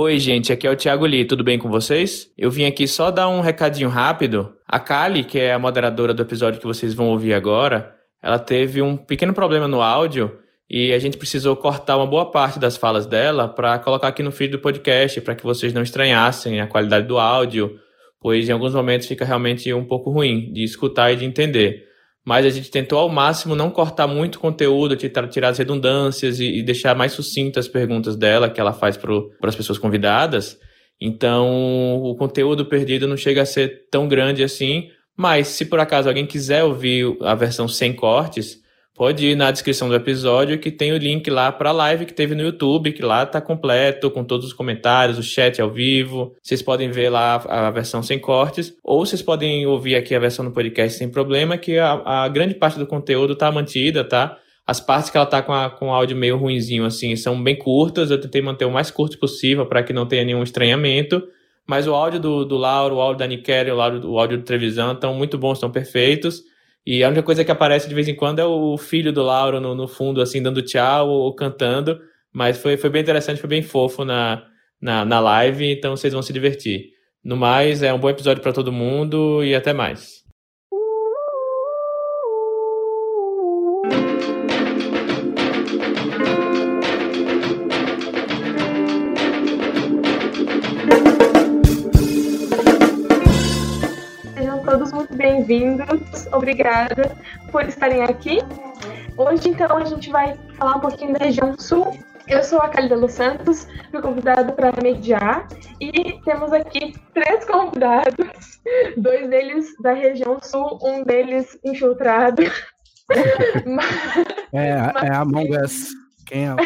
[0.00, 2.30] Oi, gente, aqui é o Thiago Lee, tudo bem com vocês?
[2.38, 4.54] Eu vim aqui só dar um recadinho rápido.
[4.64, 8.80] A Kali, que é a moderadora do episódio que vocês vão ouvir agora, ela teve
[8.80, 10.38] um pequeno problema no áudio
[10.70, 14.30] e a gente precisou cortar uma boa parte das falas dela para colocar aqui no
[14.30, 17.76] feed do podcast, para que vocês não estranhassem a qualidade do áudio,
[18.20, 21.87] pois em alguns momentos fica realmente um pouco ruim de escutar e de entender.
[22.28, 26.94] Mas a gente tentou ao máximo não cortar muito conteúdo, tirar as redundâncias e, deixar
[26.94, 29.14] mais sucintas as perguntas dela que ela faz para
[29.44, 30.58] as pessoas convidadas.
[31.00, 36.06] Então, o conteúdo perdido não chega a ser tão grande assim, mas se por acaso
[36.06, 38.58] alguém quiser ouvir a versão sem cortes,
[38.98, 42.12] pode ir na descrição do episódio que tem o link lá para a live que
[42.12, 46.34] teve no YouTube, que lá tá completo, com todos os comentários, o chat ao vivo.
[46.42, 50.44] Vocês podem ver lá a versão sem cortes, ou vocês podem ouvir aqui a versão
[50.44, 54.36] no podcast sem problema, que a, a grande parte do conteúdo tá mantida, tá?
[54.66, 58.10] As partes que ela tá com, a, com áudio meio ruinzinho, assim, são bem curtas.
[58.10, 61.22] Eu tentei manter o mais curto possível para que não tenha nenhum estranhamento.
[61.66, 64.44] Mas o áudio do, do Lauro, o áudio da Nikeri, o áudio, o áudio do
[64.44, 66.42] Trevisan estão muito bons, estão perfeitos.
[66.90, 69.60] E a única coisa que aparece de vez em quando é o filho do Lauro
[69.60, 72.00] no, no fundo, assim, dando tchau ou, cantando.
[72.32, 74.42] Mas foi, foi bem interessante, foi bem fofo na,
[74.80, 76.86] na, na live, então vocês vão se divertir.
[77.22, 80.17] No mais, é um bom episódio para todo mundo e até mais.
[95.48, 96.26] Bem-vindos.
[96.30, 97.16] Obrigada
[97.50, 98.38] por estarem aqui.
[99.16, 101.96] Hoje, então, a gente vai falar um pouquinho da região sul.
[102.28, 105.48] Eu sou a Calida Los Santos, fui convidada para mediar
[105.80, 108.60] e temos aqui três convidados,
[108.98, 112.42] dois deles da região sul, um deles infiltrado.
[114.52, 115.88] é, é Among Us.
[116.28, 116.56] Quem é o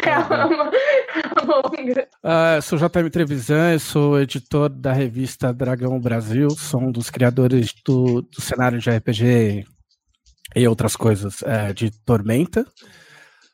[2.27, 8.23] uh, sou JM Trevisan, sou editor da revista Dragão Brasil, sou um dos criadores do,
[8.23, 9.65] do cenário de RPG
[10.53, 12.67] e outras coisas é, de Tormenta.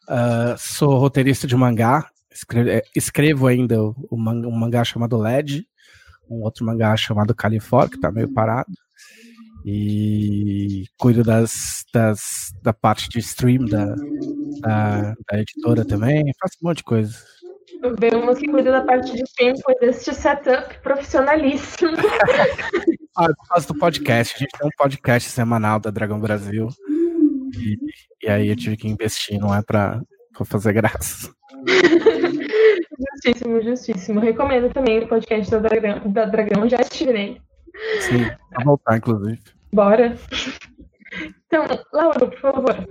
[0.09, 5.15] Uh, sou roteirista de mangá, escrevo, é, escrevo ainda o, o man, um mangá chamado
[5.15, 5.63] LED,
[6.27, 8.71] um outro mangá chamado Califor, que está meio parado.
[9.63, 13.93] E cuido das, das, da parte de stream da,
[14.61, 17.15] da, da editora também, faço um monte de coisa.
[17.99, 19.23] Vemos que cuida da parte de
[19.63, 21.91] cuida deste setup profissionalíssimo.
[23.17, 26.67] ah, eu faço do podcast, a gente tem um podcast semanal da Dragão Brasil.
[27.57, 27.77] E,
[28.23, 30.01] e aí eu tive que investir, não é pra,
[30.33, 31.31] pra fazer graça.
[33.13, 34.19] justíssimo, justíssimo.
[34.19, 37.41] Recomendo também o podcast da Dragão, da Dragão já estive nele.
[38.01, 39.39] Sim, pra voltar, inclusive.
[39.71, 40.17] Bora.
[41.47, 42.89] Então, Lauro, por favor.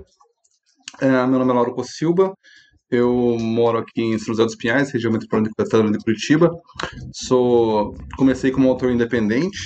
[1.01, 2.35] É, meu nome é Lauro Silva.
[2.91, 6.51] Eu moro aqui em São José dos Pinhais, região metropolitana de Curitiba.
[7.13, 9.59] Sou, comecei como autor independente,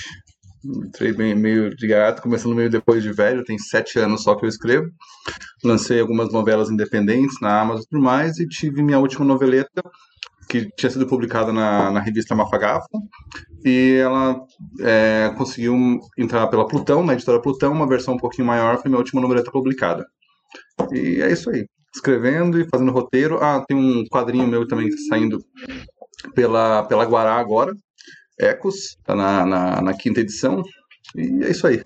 [0.63, 4.45] entrei bem, meio de gato, começando meio depois de velho, tem sete anos só que
[4.45, 4.91] eu escrevo.
[5.65, 9.83] Lancei algumas novelas independentes na Amazon e tudo mais, e tive minha última noveleta
[10.49, 12.89] que tinha sido publicada na, na revista Mafagafo,
[13.65, 14.37] e ela
[14.81, 18.99] é, conseguiu entrar pela Plutão, na editora Plutão, uma versão um pouquinho maior, foi minha
[18.99, 20.05] última noveleta publicada.
[20.93, 21.67] E é isso aí.
[21.95, 23.39] Escrevendo e fazendo roteiro.
[23.43, 25.39] Ah, tem um quadrinho meu também saindo
[26.35, 27.73] pela, pela Guará agora,
[28.39, 30.63] Ecos, tá na, na, na quinta edição,
[31.15, 31.83] e é isso aí.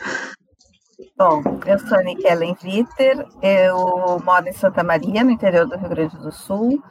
[1.19, 5.89] Bom, eu sou a Nikellen Witter, eu moro em Santa Maria, no interior do Rio
[5.89, 6.83] Grande do Sul.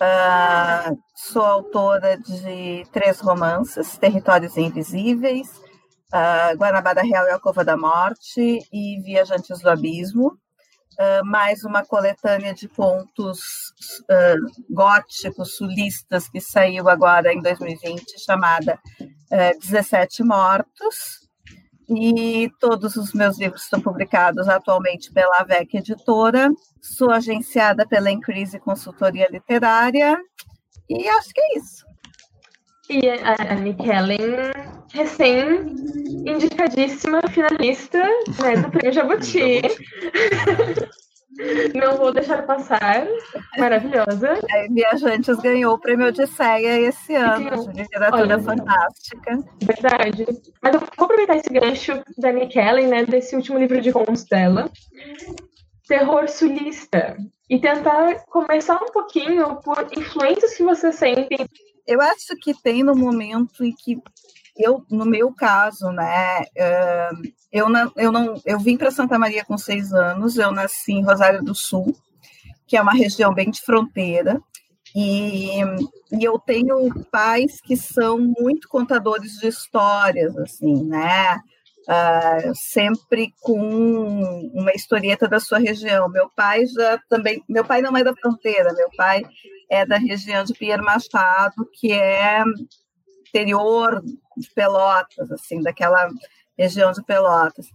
[0.00, 5.48] Uh, sou autora de três romances: Territórios Invisíveis,
[6.12, 10.38] uh, Guanabara Real e a Cova da Morte e Viajantes do Abismo.
[10.98, 13.40] Uh, mais uma coletânea de contos
[14.70, 18.78] góticos, sulistas, que saiu agora em 2020, chamada
[19.60, 21.22] 17 Mortos.
[21.88, 26.48] E todos os meus livros estão publicados atualmente pela AVEC Editora.
[26.80, 30.18] Sou agenciada pela Increase Consultoria Literária.
[30.88, 31.91] E acho que é isso.
[32.92, 34.52] E a Nick Helen,
[34.92, 39.62] recém-indicadíssima finalista né, do Prêmio Jabuti.
[41.74, 43.06] Não vou deixar passar.
[43.56, 44.38] Maravilhosa.
[44.50, 49.38] É, Viajantes ganhou o prêmio Odisseia esse ano, de literatura Olha, fantástica.
[49.62, 50.26] Verdade.
[50.60, 54.24] Mas eu vou aproveitar esse gancho da Nick Ellen, né, desse último livro de contos
[54.24, 54.70] dela,
[55.88, 57.16] Terror Sulista,
[57.48, 61.48] e tentar começar um pouquinho por influências que você sente.
[61.86, 64.00] Eu acho que tem no momento em que
[64.56, 66.44] eu, no meu caso, né,
[67.50, 71.04] eu não, eu não, eu vim para Santa Maria com seis anos, eu nasci em
[71.04, 71.96] Rosário do Sul,
[72.66, 74.40] que é uma região bem de fronteira,
[74.94, 75.60] E,
[76.12, 81.40] e eu tenho pais que são muito contadores de histórias, assim, né?
[81.88, 83.58] Uh, sempre com
[84.54, 86.08] uma historieta da sua região.
[86.08, 89.22] Meu pai já também, meu pai não é da fronteira, meu pai
[89.72, 92.44] é da região de Pierre Machado, que é
[93.26, 94.02] interior
[94.36, 96.10] de Pelotas, assim, daquela
[96.56, 97.66] região de Pelotas.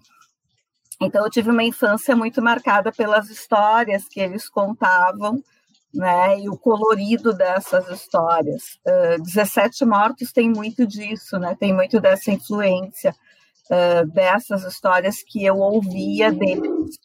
[1.02, 5.44] Então eu tive uma infância muito marcada pelas histórias que eles contavam,
[5.92, 8.80] né, e o colorido dessas histórias.
[8.86, 13.16] Uh, 17 Mortos tem muito disso, né, tem muito dessa influência
[13.72, 17.00] uh, dessas histórias que eu ouvia deles.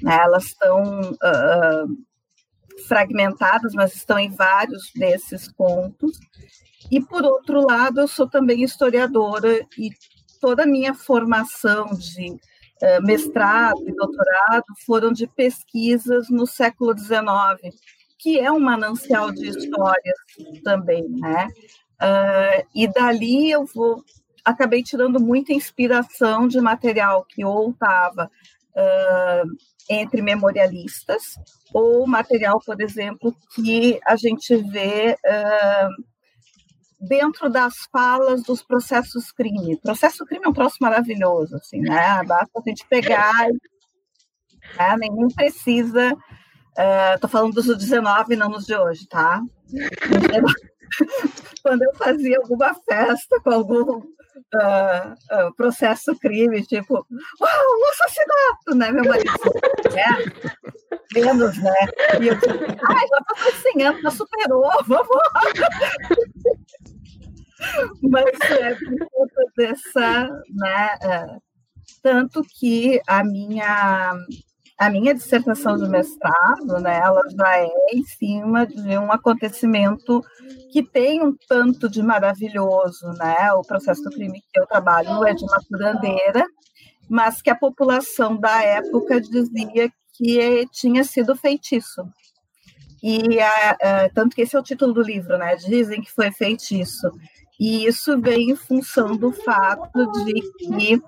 [0.00, 2.06] Né, elas estão uh,
[2.86, 6.18] fragmentadas, mas estão em vários desses contos.
[6.90, 9.90] E, por outro lado, eu sou também historiadora e
[10.40, 17.74] toda a minha formação de uh, mestrado e doutorado foram de pesquisas no século XIX,
[18.18, 20.18] que é um manancial de histórias
[20.62, 21.48] também, né?
[22.00, 24.04] Uh, e dali eu vou
[24.44, 28.30] acabei tirando muita inspiração de material que ou estava
[28.76, 29.50] uh,
[29.88, 31.38] entre memorialistas
[31.72, 39.76] ou material, por exemplo, que a gente vê uh, dentro das falas dos processos crime.
[39.80, 42.22] Processo crime é um troço maravilhoso, assim, né?
[42.24, 43.48] Basta a gente pegar,
[44.78, 44.96] né?
[44.98, 46.16] nem precisa.
[47.14, 49.40] Estou uh, falando dos 19, não dos de hoje, tá?
[51.62, 57.06] Quando eu fazia alguma festa com algum uh, uh, processo crime, tipo, uau,
[57.40, 59.32] um assassinato, né, meu marido?
[59.94, 60.08] É,
[61.18, 61.74] menos, né?
[62.20, 65.08] E eu disse, ai, já passou 100 anos, já superou, vamos
[68.02, 71.40] Mas é por conta dessa, né, uh,
[72.02, 74.14] tanto que a minha
[74.78, 80.22] a minha dissertação de mestrado, né, ela já é em cima de um acontecimento
[80.70, 83.52] que tem um tanto de maravilhoso, né?
[83.54, 86.44] O processo do crime que eu trabalho é de uma curandeira,
[87.08, 92.06] mas que a população da época dizia que tinha sido feitiço.
[93.02, 95.56] E a, a, tanto que esse é o título do livro, né?
[95.56, 97.10] Dizem que foi feitiço.
[97.58, 101.00] E isso vem em função do fato de que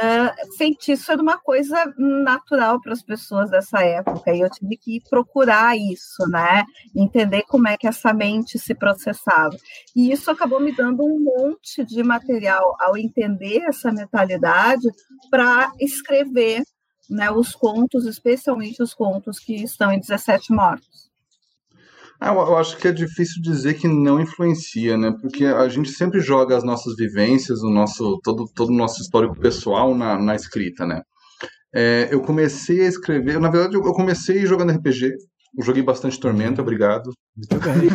[0.00, 5.00] uh, feitiço era uma coisa natural para as pessoas dessa época, e eu tive que
[5.08, 6.64] procurar isso, né?
[6.94, 9.56] Entender como é que essa mente se processava.
[9.94, 14.88] E isso acabou me dando um monte de material ao entender essa mentalidade
[15.30, 16.62] para escrever
[17.08, 21.07] né, os contos, especialmente os contos que estão em 17 Mortos.
[22.20, 25.14] Ah, eu acho que é difícil dizer que não influencia, né?
[25.20, 29.38] Porque a gente sempre joga as nossas vivências, o nosso todo, todo o nosso histórico
[29.38, 31.02] pessoal na, na escrita, né?
[31.72, 35.12] É, eu comecei a escrever, na verdade, eu comecei jogando RPG.
[35.56, 37.10] Eu joguei bastante Tormenta, obrigado.
[37.36, 37.88] Muito bem.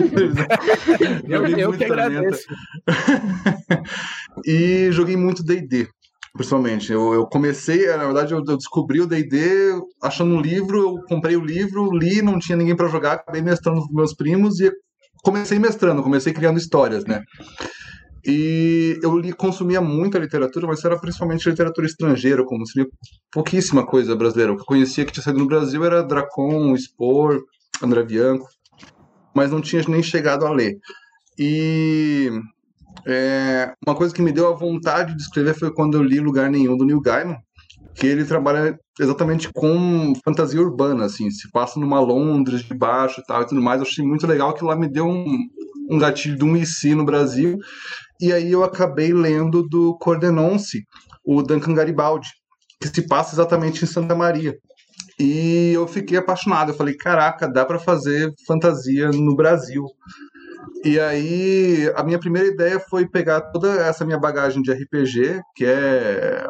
[1.27, 2.45] eu, eu que agradeço.
[4.45, 5.87] e joguei muito D&D
[6.35, 6.91] pessoalmente.
[6.91, 11.35] Eu, eu comecei, na verdade, eu, eu descobri o D&D achando um livro, eu comprei
[11.35, 14.71] o livro, li, não tinha ninguém para jogar, acabei mestrando com meus primos e
[15.23, 17.23] comecei mestrando, comecei criando histórias, né?
[18.25, 22.89] E eu li, consumia muita literatura, mas era principalmente literatura estrangeira, como seria
[23.31, 24.53] pouquíssima coisa brasileira.
[24.53, 27.41] O que eu conhecia que tinha saído no Brasil era Dracon, Spor,
[27.81, 28.47] André Bianco,
[29.35, 30.77] mas não tinha nem chegado a ler.
[31.37, 32.31] E
[33.05, 36.49] é, uma coisa que me deu a vontade de escrever foi quando eu li Lugar
[36.49, 37.37] Nenhum, do Neil Gaiman,
[37.95, 43.23] que ele trabalha exatamente com fantasia urbana, assim, se passa numa Londres de baixo e
[43.25, 43.79] tal e tudo mais.
[43.79, 45.37] Eu achei muito legal que lá me deu um,
[45.89, 47.57] um gatilho de um IC no Brasil.
[48.19, 50.85] E aí eu acabei lendo do Cordenonce,
[51.25, 52.29] o Duncan Garibaldi,
[52.81, 54.55] que se passa exatamente em Santa Maria.
[55.19, 56.71] E eu fiquei apaixonado.
[56.71, 59.85] Eu falei, caraca, dá para fazer fantasia no Brasil.
[60.85, 65.63] E aí, a minha primeira ideia foi pegar toda essa minha bagagem de RPG, que
[65.65, 66.45] é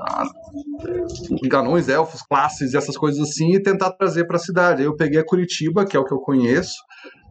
[1.44, 4.82] ganões, elfos, classes, essas coisas assim, e tentar trazer para a cidade.
[4.82, 6.74] Eu peguei a Curitiba, que é o que eu conheço,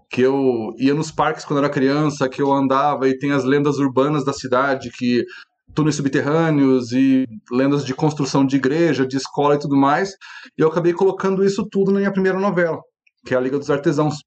[0.09, 3.79] que eu ia nos parques quando era criança, que eu andava e tem as lendas
[3.79, 5.25] urbanas da cidade, que
[5.75, 10.11] túneis subterrâneos e lendas de construção de igreja, de escola e tudo mais.
[10.57, 12.79] E eu acabei colocando isso tudo na minha primeira novela,
[13.27, 14.19] que é a Liga dos Artesãos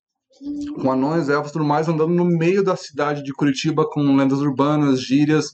[0.82, 4.40] com anões, elfos e tudo mais, andando no meio da cidade de Curitiba com lendas
[4.40, 5.52] urbanas, gírias,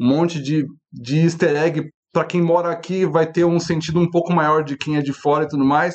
[0.00, 1.90] um monte de, de easter egg.
[2.12, 5.12] Para quem mora aqui, vai ter um sentido um pouco maior de quem é de
[5.12, 5.94] fora e tudo mais.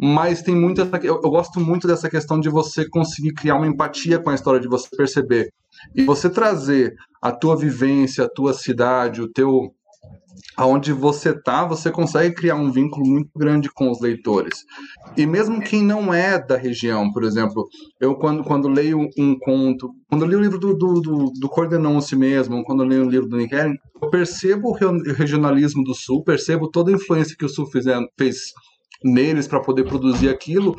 [0.00, 0.82] Mas tem muita.
[1.02, 4.60] Eu, eu gosto muito dessa questão de você conseguir criar uma empatia com a história,
[4.60, 5.52] de você perceber.
[5.94, 9.74] E você trazer a tua vivência, a tua cidade, o teu
[10.56, 14.64] aonde você tá, você consegue criar um vínculo muito grande com os leitores.
[15.16, 17.66] E mesmo quem não é da região, por exemplo,
[18.00, 22.16] eu quando, quando leio um conto, quando eu li o livro do, do, do, do
[22.16, 26.22] mesmo, quando eu leio o livro do Nick Herring, eu percebo o regionalismo do Sul,
[26.22, 28.52] percebo toda a influência que o Sul fizer, fez
[29.02, 30.76] neles para poder produzir aquilo,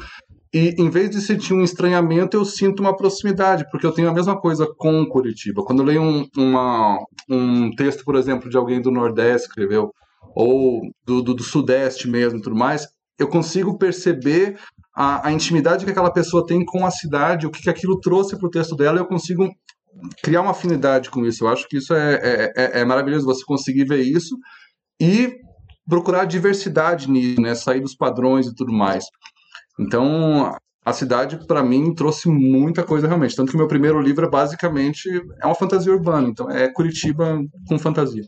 [0.54, 4.14] e em vez de sentir um estranhamento, eu sinto uma proximidade, porque eu tenho a
[4.14, 5.64] mesma coisa com Curitiba.
[5.64, 6.98] Quando eu leio um, uma,
[7.30, 9.92] um texto, por exemplo, de alguém do Nordeste escreveu,
[10.36, 12.88] ou do, do, do Sudeste mesmo tudo mais,
[13.20, 14.58] eu consigo perceber
[14.96, 18.38] a, a, intimidade que aquela pessoa tem com a cidade, o que, que aquilo trouxe
[18.38, 19.48] para o texto dela, eu consigo
[20.24, 21.44] criar uma afinidade com isso.
[21.44, 24.36] Eu acho que isso é, é, é, é maravilhoso, você conseguir ver isso
[25.00, 25.36] e
[25.88, 27.56] procurar diversidade nisso, né?
[27.56, 29.06] sair dos padrões e tudo mais.
[29.80, 33.36] Então, a cidade, para mim, trouxe muita coisa realmente.
[33.36, 35.10] Tanto que o meu primeiro livro é basicamente
[35.42, 36.28] é uma fantasia urbana.
[36.28, 38.24] Então, é Curitiba com fantasia.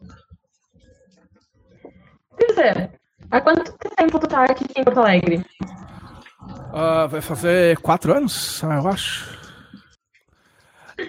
[2.37, 2.89] Pois é.
[3.29, 5.45] Há quanto tempo tu tá aqui em Porto Alegre?
[6.71, 9.37] Uh, vai fazer quatro anos, eu acho.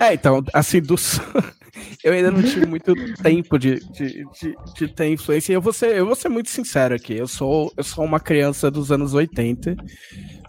[0.00, 1.20] É, então, assim, dos.
[2.02, 5.52] eu ainda não tive muito tempo de, de, de, de, ter influência.
[5.52, 7.14] Eu vou, ser, eu vou ser muito sincero aqui.
[7.14, 9.76] Eu sou, eu sou uma criança dos anos 80,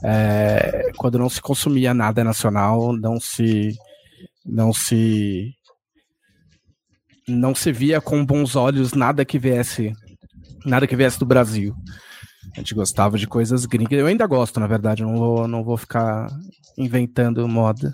[0.03, 3.75] é, quando não se consumia nada nacional, não se.
[4.45, 5.53] Não se.
[7.27, 9.93] Não se via com bons olhos nada que viesse.
[10.65, 11.73] Nada que viesse do Brasil.
[12.55, 13.97] A gente gostava de coisas gringas.
[13.97, 15.03] Eu ainda gosto, na verdade.
[15.03, 16.27] Não vou, não vou ficar
[16.77, 17.93] inventando moda.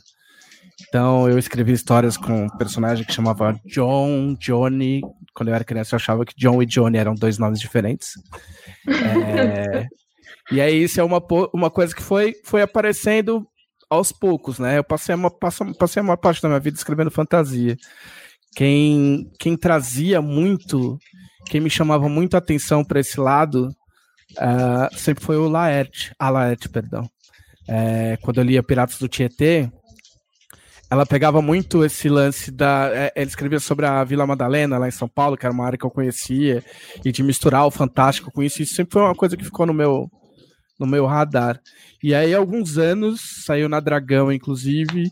[0.88, 5.02] Então eu escrevi histórias com um personagem que chamava John, Johnny.
[5.34, 8.14] Quando eu era criança eu achava que John e Johnny eram dois nomes diferentes.
[8.88, 9.86] É...
[10.52, 11.22] e aí isso é uma,
[11.54, 13.46] uma coisa que foi, foi aparecendo
[13.90, 14.78] aos poucos, né?
[14.78, 17.76] Eu passei uma, passei, passei a maior parte da minha vida escrevendo fantasia.
[18.56, 20.98] Quem, quem trazia muito,
[21.48, 23.70] quem me chamava muito a atenção para esse lado,
[24.34, 27.10] uh, sempre foi o Laerte, a Laerte, perdão.
[27.68, 29.72] É, quando eu lia Piratas do Tietê,
[30.90, 32.90] ela pegava muito esse lance da.
[32.92, 35.78] É, ela escrevia sobre a Vila Madalena, lá em São Paulo, que era uma área
[35.78, 36.64] que eu conhecia,
[37.06, 38.62] e de misturar o fantástico com isso.
[38.62, 40.10] Isso sempre foi uma coisa que ficou no meu,
[40.80, 41.60] no meu radar.
[42.02, 45.12] E aí, alguns anos, saiu na Dragão, inclusive,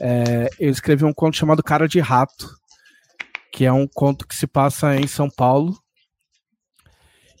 [0.00, 2.50] é, eu escrevi um conto chamado Cara de Rato,
[3.50, 5.74] que é um conto que se passa em São Paulo.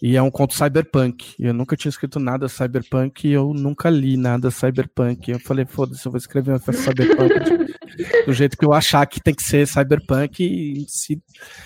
[0.06, 1.34] E é um conto cyberpunk.
[1.38, 5.30] Eu nunca tinha escrito nada cyberpunk e eu nunca li nada cyberpunk.
[5.30, 7.32] Eu falei, foda-se, eu vou escrever uma festa cyberpunk
[8.26, 10.44] do, jeito que eu achar que tem que ser cyberpunk.
[10.44, 11.22] E se,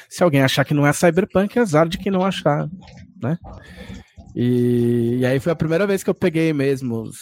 [0.09, 2.69] se alguém achar que não é cyberpunk, é azar de quem não achar,
[3.21, 3.37] né?
[4.37, 7.19] E, e aí foi a primeira vez que eu peguei mesmo os,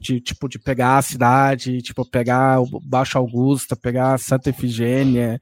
[0.00, 5.40] de, tipo, de pegar a cidade, tipo, pegar o Baixo Augusta, pegar Santa Efigênia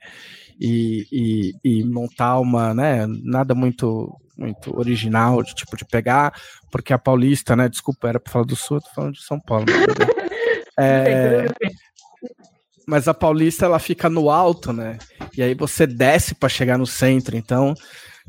[0.61, 6.33] e, e, e, montar uma, né, nada muito muito original, de tipo de pegar,
[6.71, 9.39] porque a Paulista, né, desculpa, era para falar do Sul, eu tô falando de São
[9.39, 9.67] Paulo.
[10.81, 11.45] é,
[12.87, 14.97] mas a Paulista ela fica no alto, né?
[15.37, 17.75] E aí você desce para chegar no centro, então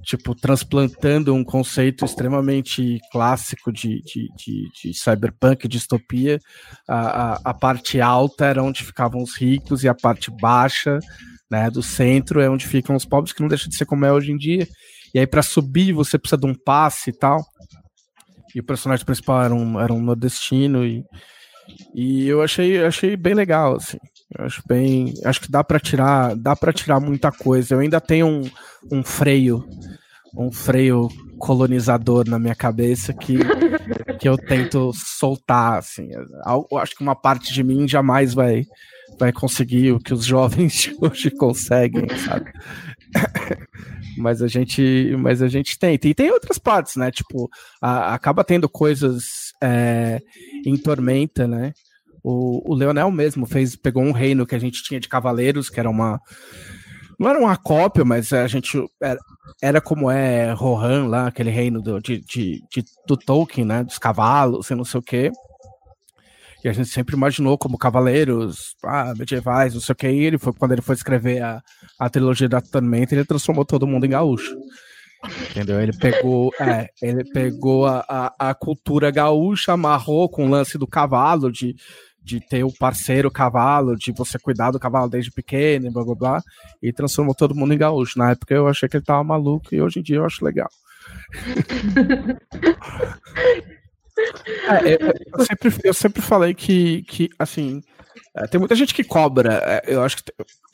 [0.04, 6.40] tipo, transplantando um conceito extremamente clássico de, de, de, de cyberpunk, distopia.
[6.88, 11.00] A, a, a, parte alta era onde ficavam os ricos e a parte baixa
[11.52, 14.14] né, do centro é onde ficam os pobres, que não deixa de ser como é
[14.14, 14.66] hoje em dia.
[15.14, 17.44] E aí, para subir, você precisa de um passe e tal.
[18.56, 20.86] E o personagem principal era um, era um nordestino.
[20.86, 21.04] E,
[21.94, 23.98] e eu achei, achei bem legal, assim.
[24.38, 25.14] Eu acho bem.
[25.26, 27.76] Acho que dá para tirar, dá para tirar muita coisa.
[27.76, 28.50] Eu ainda tenho um,
[28.90, 29.68] um freio,
[30.34, 33.38] um freio colonizador na minha cabeça que,
[34.20, 36.08] que eu tento soltar, assim.
[36.14, 38.64] Eu acho que uma parte de mim jamais vai
[39.22, 42.52] vai conseguir o que os jovens hoje conseguem, sabe?
[44.18, 46.08] mas a gente, mas a gente tenta.
[46.08, 47.12] E tem outras partes, né?
[47.12, 47.48] Tipo,
[47.80, 50.20] a, acaba tendo coisas é,
[50.66, 51.72] em Tormenta, né?
[52.24, 55.80] O, o Leonel mesmo fez, pegou um reino que a gente tinha de cavaleiros, que
[55.80, 56.20] era uma
[57.20, 59.20] não era uma cópia, mas a gente era,
[59.62, 63.84] era como é Rohan lá, aquele reino do, de, de, de, do Tolkien, né?
[63.84, 65.32] Dos cavalos e não sei o quê
[66.62, 70.08] que a gente sempre imaginou como cavaleiros ah, medievais, não sei o que.
[70.08, 71.60] E ele foi, quando ele foi escrever a,
[71.98, 74.56] a trilogia da Tormenta, ele transformou todo mundo em gaúcho.
[75.50, 75.82] Entendeu?
[75.82, 80.86] Ele pegou, é, ele pegou a, a, a, cultura gaúcha, amarrou com o lance do
[80.86, 81.76] cavalo, de,
[82.24, 86.42] de ter o parceiro cavalo, de você cuidar do cavalo desde pequeno, blá blá blá,
[86.82, 88.20] e transformou todo mundo em gaúcho.
[88.20, 90.70] Na época eu achei que ele tava maluco e hoje em dia eu acho legal.
[94.86, 94.98] É,
[95.38, 97.82] eu, sempre, eu sempre falei que, que, assim,
[98.36, 99.62] É, tem muita gente que cobra.
[99.66, 100.24] É, eu acho que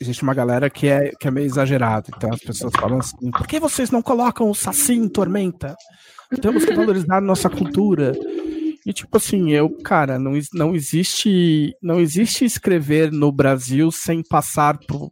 [0.00, 2.06] existe uma galera que é, que é meio exagerado.
[2.16, 5.74] Então as pessoas falam assim: por que vocês não colocam o Saci em Tormenta?
[6.40, 8.12] Temos que valorizar nossa cultura.
[8.86, 14.78] E tipo assim, eu, cara, não, não existe não existe escrever no Brasil sem passar
[14.78, 15.10] pro,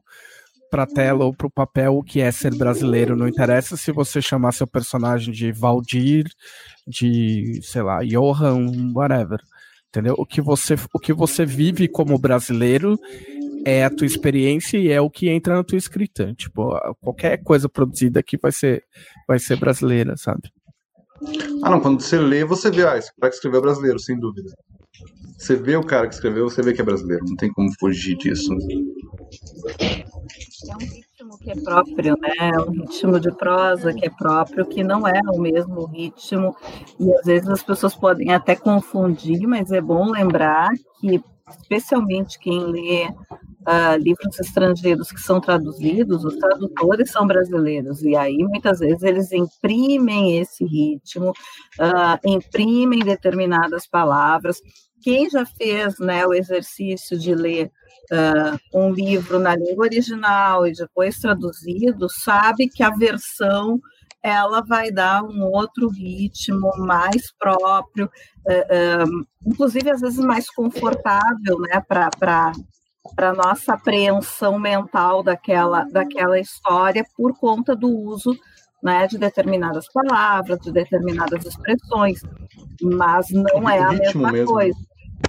[0.71, 3.17] pra tela ou pro papel o que é ser brasileiro.
[3.17, 6.27] Não interessa se você chamar seu personagem de Valdir,
[6.87, 9.41] de, sei lá, Johan, whatever.
[9.89, 10.15] Entendeu?
[10.19, 12.99] O que você, o que você vive como brasileiro
[13.65, 16.35] é a tua experiência e é o que entra na tua escrita.
[16.35, 18.85] Tipo, qualquer coisa produzida aqui vai ser,
[19.27, 20.53] vai ser brasileira, sabe?
[21.63, 24.53] Ah, não, quando você lê, você vê, ah, esse cara escreveu é brasileiro, sem dúvida.
[25.39, 28.17] Você vê o cara que escreveu, você vê que é brasileiro, não tem como fugir
[28.17, 28.53] disso.
[30.69, 32.51] É um ritmo que é próprio, né?
[32.55, 36.57] É um ritmo de prosa que é próprio, que não é o mesmo ritmo,
[36.99, 42.59] e às vezes as pessoas podem até confundir, mas é bom lembrar que, especialmente quem
[42.67, 49.03] lê uh, livros estrangeiros que são traduzidos, os tradutores são brasileiros, e aí muitas vezes
[49.03, 54.61] eles imprimem esse ritmo, uh, imprimem determinadas palavras.
[55.03, 57.71] Quem já fez né, o exercício de ler
[58.13, 63.81] uh, um livro na língua original e depois traduzido, sabe que a versão
[64.23, 71.81] ela vai dar um outro ritmo mais próprio, uh, inclusive às vezes mais confortável, né,
[71.87, 72.11] para
[73.15, 78.37] para nossa apreensão mental daquela, daquela história por conta do uso
[78.83, 82.21] né, de determinadas palavras, de determinadas expressões,
[82.83, 84.53] mas não é a mesma mesmo.
[84.53, 84.79] coisa.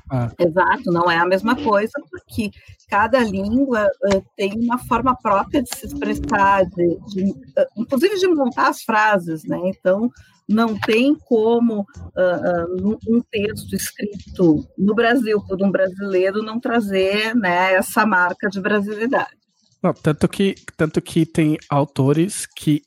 [0.09, 0.31] Ah.
[0.39, 2.51] Exato, não é a mesma coisa, porque
[2.89, 8.27] cada língua uh, tem uma forma própria de se expressar, de, de uh, inclusive de
[8.27, 9.59] montar as frases, né?
[9.65, 10.09] Então,
[10.47, 17.73] não tem como uh, um texto escrito no Brasil por um brasileiro não trazer né,
[17.73, 19.35] essa marca de brasilidade.
[19.83, 22.81] Não, tanto que tanto que tem autores que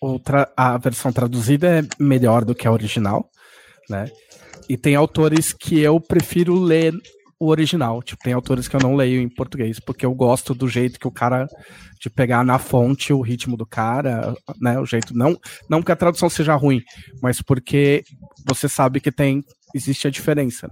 [0.00, 3.28] outra, a versão traduzida é melhor do que a original,
[3.88, 4.10] né?
[4.68, 6.94] E tem autores que eu prefiro ler
[7.40, 8.02] o original.
[8.02, 11.08] Tipo, tem autores que eu não leio em português, porque eu gosto do jeito que
[11.08, 11.48] o cara
[12.00, 14.78] de pegar na fonte o ritmo do cara, né?
[14.78, 15.16] O jeito.
[15.16, 15.36] Não,
[15.68, 16.82] não que a tradução seja ruim,
[17.22, 18.04] mas porque
[18.46, 19.42] você sabe que tem.
[19.74, 20.70] Existe a diferença.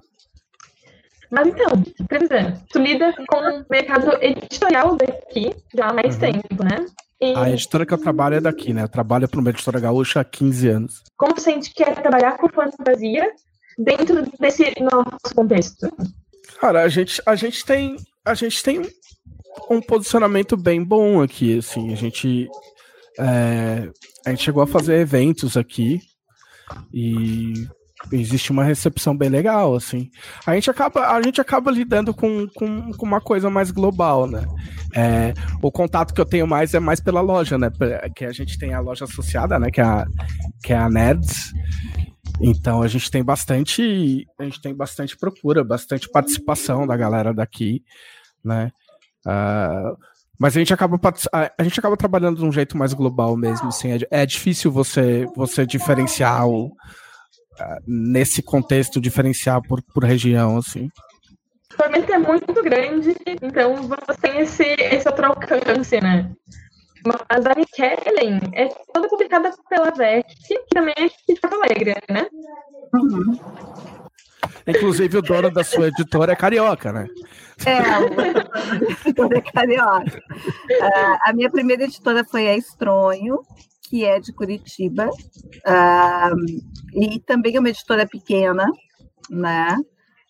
[1.31, 6.21] Mas então, Trevisan, tu lida com o mercado editorial daqui já há mais uhum.
[6.21, 6.87] tempo, né?
[7.21, 7.35] E...
[7.35, 8.85] A editora que eu trabalho é daqui, né?
[8.85, 11.03] Eu trabalho para uma editora gaúcha há 15 anos.
[11.17, 13.31] Como você sente que é trabalhar com fantasia
[13.77, 15.91] dentro desse nosso contexto?
[16.61, 17.97] Cara, a gente, a gente tem.
[18.25, 18.83] A gente tem
[19.71, 21.93] um posicionamento bem bom aqui, assim.
[21.93, 22.49] A gente.
[23.19, 23.91] É,
[24.25, 26.01] a gente chegou a fazer eventos aqui
[26.93, 27.67] e
[28.13, 30.11] existe uma recepção bem legal, assim.
[30.47, 34.45] A gente acaba, a gente acaba lidando com, com, com uma coisa mais global, né?
[34.95, 37.71] É, o contato que eu tenho mais é mais pela loja, né?
[38.15, 39.71] Que a gente tem a loja associada, né?
[39.71, 40.07] Que é a,
[40.63, 41.53] que é a Nerds.
[42.41, 47.83] Então a gente tem bastante, a gente tem bastante procura, bastante participação da galera daqui,
[48.45, 48.71] né?
[49.27, 49.97] Uh,
[50.39, 50.99] mas a gente acaba
[51.33, 55.27] a gente acaba trabalhando de um jeito mais global mesmo, assim, é, é difícil você
[55.35, 56.73] você diferenciar o, uh,
[57.87, 60.89] nesse contexto diferenciar por, por região, assim.
[61.73, 66.31] O Tormenta é muito grande, então você tem esse, esse outro alcance, né?
[67.05, 72.27] Mas a Kellen é toda publicada pela VEC, que também é de Porto Alegre, né?
[72.95, 73.39] Uhum.
[74.67, 77.07] Inclusive, o dono da sua editora é carioca, né?
[77.65, 80.19] É, o editora é carioca.
[80.19, 83.41] Uh, a minha primeira editora foi a Estronho,
[83.89, 85.09] que é de Curitiba.
[85.09, 86.37] Uh,
[86.95, 88.67] e também é uma editora pequena,
[89.31, 89.77] né?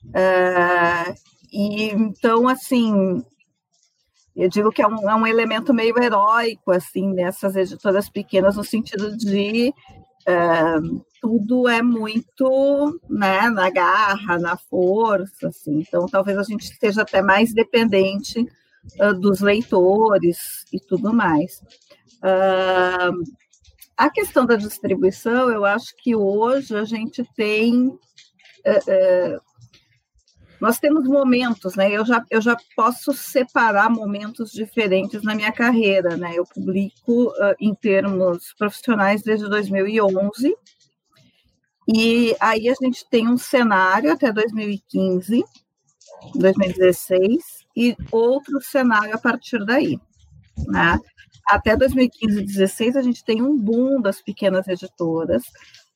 [0.08, 1.14] Uh,
[1.52, 3.22] e então, assim,
[4.36, 8.64] eu digo que é um, é um elemento meio heróico, assim, nessas editoras pequenas, no
[8.64, 9.72] sentido de
[10.28, 15.80] uh, tudo é muito né, na garra, na força, assim.
[15.80, 18.46] Então, talvez a gente esteja até mais dependente
[19.00, 21.60] uh, dos leitores e tudo mais.
[22.18, 23.24] Uh,
[23.96, 29.40] a questão da distribuição, eu acho que hoje a gente tem uh,
[30.60, 31.90] nós temos momentos, né?
[31.90, 36.32] Eu já, eu já posso separar momentos diferentes na minha carreira, né?
[36.34, 40.56] Eu publico uh, em termos profissionais desde 2011,
[41.94, 45.44] e aí a gente tem um cenário até 2015,
[46.34, 49.98] 2016, e outro cenário a partir daí,
[50.66, 50.98] né?
[51.48, 55.44] Até 2015 e 2016 a gente tem um boom das pequenas editoras.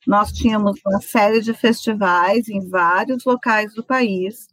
[0.07, 4.47] Nós tínhamos uma série de festivais em vários locais do país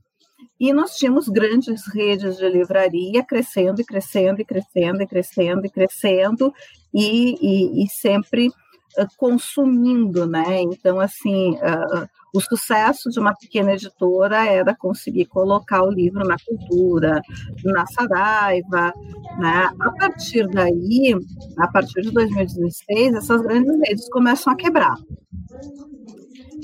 [0.59, 5.71] E nós tínhamos grandes redes de livraria crescendo e crescendo e crescendo e crescendo e
[5.71, 6.53] crescendo
[6.93, 10.61] e, e, e sempre uh, consumindo, né?
[10.63, 16.37] Então, assim, uh, o sucesso de uma pequena editora era conseguir colocar o livro na
[16.39, 17.21] cultura,
[17.65, 18.93] na Saraiva,
[19.39, 19.71] né?
[19.81, 21.15] A partir daí,
[21.59, 24.95] a partir de 2016, essas grandes redes começam a quebrar.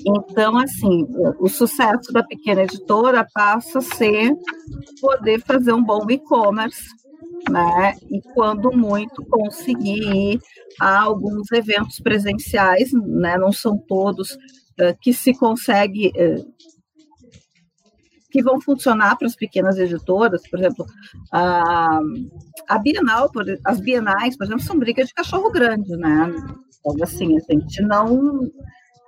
[0.05, 1.07] Então, assim,
[1.39, 4.33] o sucesso da pequena editora passa a ser
[5.01, 6.89] poder fazer um bom e-commerce,
[7.51, 7.95] né?
[8.11, 10.41] E quando muito conseguir ir
[10.81, 13.39] a alguns eventos presenciais, né?
[13.39, 16.57] Não são todos uh, que se consegue uh,
[18.31, 20.85] que vão funcionar para as pequenas editoras, por exemplo,
[21.33, 21.99] a,
[22.69, 23.31] a Bienal,
[23.65, 26.31] as Bienais, por exemplo, são brigas de cachorro grande, né?
[26.81, 28.41] Então, assim, a gente não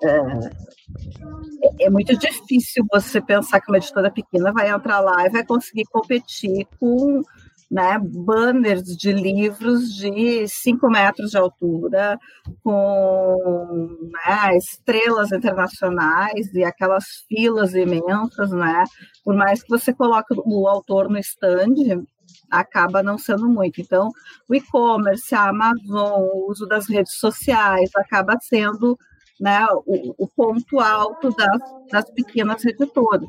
[0.02, 5.44] é, é, muito difícil você pensar que uma editora pequena vai entrar lá e vai
[5.44, 7.22] conseguir competir com
[7.70, 12.18] né, banners de livros de 5 metros de altura,
[12.64, 18.84] com né, estrelas internacionais e aquelas filas imensas, né?
[19.22, 22.06] Por mais que você coloque o autor no stand,
[22.50, 23.80] acaba não sendo muito.
[23.80, 24.10] Então,
[24.48, 28.98] o e-commerce, a Amazon, o uso das redes sociais acaba sendo
[29.40, 33.28] né, o, o ponto alto das, das pequenas editoras.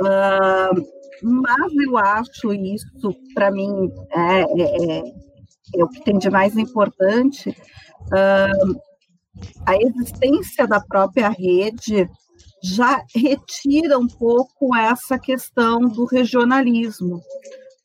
[0.00, 5.02] Uh, mas eu acho isso, para mim, é, é, é,
[5.76, 7.50] é, o que tem de mais importante.
[7.50, 8.80] Uh,
[9.66, 12.08] a existência da própria rede
[12.62, 17.20] já retira um pouco essa questão do regionalismo.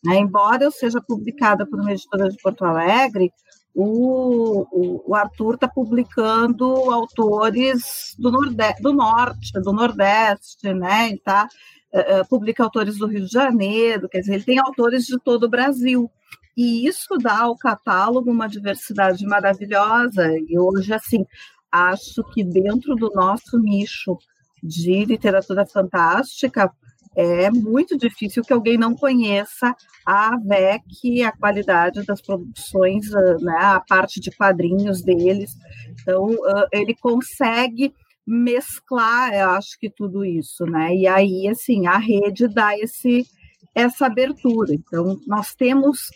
[0.04, 0.18] Né?
[0.18, 3.32] Embora eu seja publicada por uma editora de Porto Alegre,
[3.76, 11.10] o, o, Arthur está publicando autores do, nordeste, do norte, do nordeste, né?
[11.10, 11.46] Ele tá,
[11.94, 15.50] uh, publica autores do Rio de Janeiro, quer dizer, ele tem autores de todo o
[15.50, 16.10] Brasil.
[16.56, 20.26] E isso dá ao catálogo uma diversidade maravilhosa.
[20.48, 21.26] E hoje, assim,
[21.70, 24.18] acho que dentro do nosso nicho
[24.64, 26.72] de literatura fantástica,
[27.16, 29.74] é muito difícil que alguém não conheça
[30.06, 35.56] a AVEC, a qualidade das produções, ah, né, a parte de quadrinhos deles.
[36.02, 37.94] Então, ah, ele consegue
[38.28, 40.94] mesclar, eu acho que tudo isso, né?
[40.94, 43.26] E aí, assim, a rede dá esse,
[43.74, 44.74] essa abertura.
[44.74, 46.10] Então, nós temos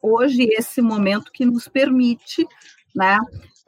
[0.00, 2.46] hoje esse momento que nos permite,
[2.96, 3.18] né,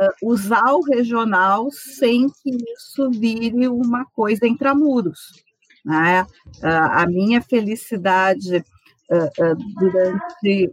[0.00, 5.51] ah, usar o regional sem que isso vire uma coisa intramuros.
[5.84, 6.24] Né?
[6.62, 8.64] a minha felicidade
[9.10, 10.70] uh, uh, durante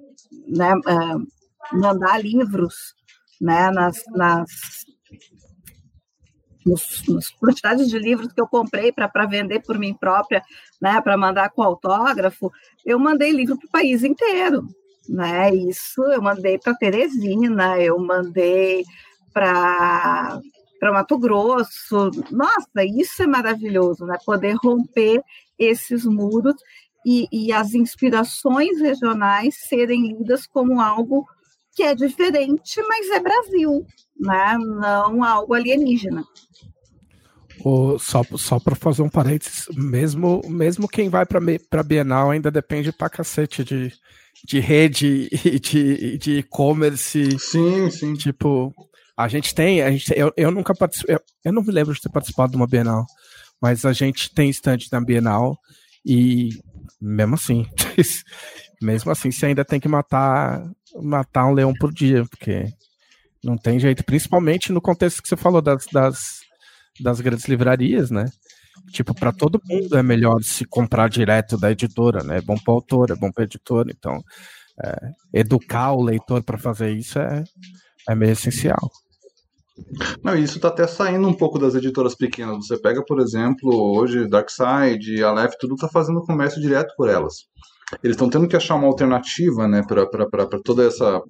[0.48, 0.72] né,
[1.74, 2.94] mandar livros
[3.42, 4.50] né, nas, nas
[6.66, 10.44] nos, nos, quantidades de livros que eu comprei para vender por mim própria,
[10.82, 12.52] né, para mandar com autógrafo,
[12.86, 14.68] eu mandei livro para o país inteiro,
[15.08, 15.54] né?
[15.56, 18.84] Isso eu mandei para Teresina, eu mandei
[19.34, 20.40] para
[20.80, 22.12] para Mato Grosso.
[22.32, 24.18] Nossa, isso é maravilhoso, né?
[24.26, 25.22] Poder romper
[25.58, 26.56] esses muros
[27.06, 31.28] e, e as inspirações regionais serem lidas como algo
[31.76, 33.86] que é diferente, mas é Brasil,
[34.20, 34.58] né?
[34.58, 36.24] Não algo alienígena.
[37.64, 42.50] O, só só para fazer um parênteses, mesmo, mesmo quem vai para a Bienal ainda
[42.50, 43.92] depende para cacete de,
[44.46, 47.38] de rede e de e-commerce.
[47.38, 48.14] Sim, sim.
[48.14, 48.74] Tipo,
[49.20, 52.00] a gente tem, a gente, eu, eu nunca participei, eu, eu, não me lembro de
[52.00, 53.06] ter participado de uma Bienal,
[53.62, 55.58] mas a gente tem stand na Bienal
[56.06, 56.52] e
[57.02, 57.66] mesmo assim,
[58.82, 60.64] mesmo assim, você ainda tem que matar,
[61.02, 62.64] matar um leão por dia, porque
[63.44, 66.40] não tem jeito, principalmente no contexto que você falou das, das,
[67.02, 68.24] das grandes livrarias, né?
[68.94, 72.38] Tipo, para todo mundo é melhor se comprar direto da editora, né?
[72.38, 74.24] É bom para autor, é bom para editor, então
[74.82, 77.44] é, educar o leitor para fazer isso é,
[78.08, 78.90] é meio essencial.
[80.24, 82.68] Não, isso está até saindo um pouco das editoras pequenas.
[82.68, 87.48] Você pega, por exemplo, hoje Darkside, Aleph, tudo está fazendo comércio direto por elas.
[88.04, 91.22] Eles estão tendo que achar uma alternativa né, para toda essa,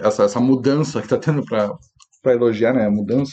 [0.00, 3.32] essa, essa mudança que está tendo para elogiar né, a mudança.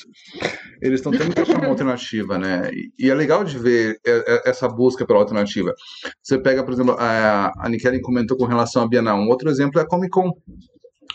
[0.82, 2.69] Eles estão tendo que achar uma alternativa, né?
[2.73, 3.99] E, e, é legal de ver
[4.45, 5.73] essa busca pela alternativa.
[6.21, 9.17] Você pega, por exemplo, a, a comentou com relação à Bienal.
[9.17, 10.32] Um outro exemplo é a Comic Con.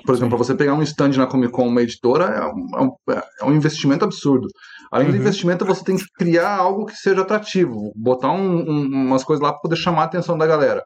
[0.04, 2.94] Por exemplo, para você pegar um stand na Comic Con, uma editora, é um,
[3.40, 4.46] é um é investimento absurdo.
[4.90, 5.12] Além uhum.
[5.12, 9.42] do investimento, você tem que criar algo que seja atrativo, botar um, um, umas coisas
[9.42, 10.82] lá para poder chamar a atenção da galera.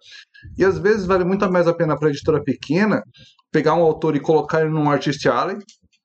[0.56, 3.02] E às vezes vale muito mais a pena para a editora pequena
[3.52, 5.58] pegar um autor e colocar ele num Artist Alley,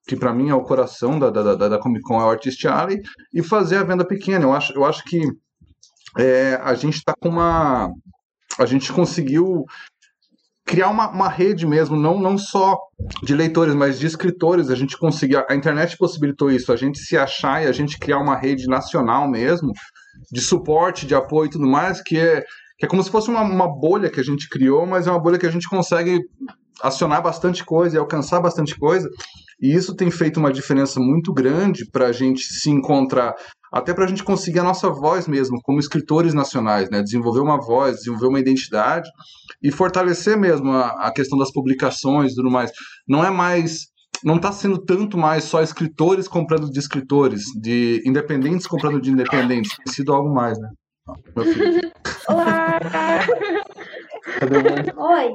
[0.07, 2.65] que para mim é o coração da, da, da, da, Comic Con, é o Artist
[2.67, 3.01] Alley,
[3.33, 4.43] e fazer a venda pequena.
[4.43, 5.21] Eu acho, eu acho que
[6.17, 7.89] é, a gente está com uma
[8.59, 9.65] a gente conseguiu
[10.67, 12.77] criar uma, uma rede mesmo, não, não só
[13.23, 14.69] de leitores, mas de escritores.
[14.69, 18.19] A gente conseguiu, a internet possibilitou isso, a gente se achar e a gente criar
[18.19, 19.71] uma rede nacional mesmo,
[20.29, 22.41] de suporte, de apoio e tudo mais, que é,
[22.77, 25.21] que é como se fosse uma, uma bolha que a gente criou, mas é uma
[25.21, 26.19] bolha que a gente consegue
[26.83, 29.09] acionar bastante coisa e alcançar bastante coisa.
[29.61, 33.33] E isso tem feito uma diferença muito grande para a gente se encontrar,
[33.73, 37.01] até para a gente conseguir a nossa voz mesmo, como escritores nacionais, né?
[37.01, 39.09] desenvolver uma voz, desenvolver uma identidade
[39.61, 42.71] e fortalecer mesmo a, a questão das publicações e tudo mais.
[43.07, 43.87] Não é mais
[44.23, 49.75] não está sendo tanto mais só escritores comprando de escritores, de independentes comprando de independentes,
[49.77, 50.69] tem sido algo mais, né?
[51.35, 51.91] Meu filho.
[52.27, 52.79] Olá!
[54.97, 55.33] Oi.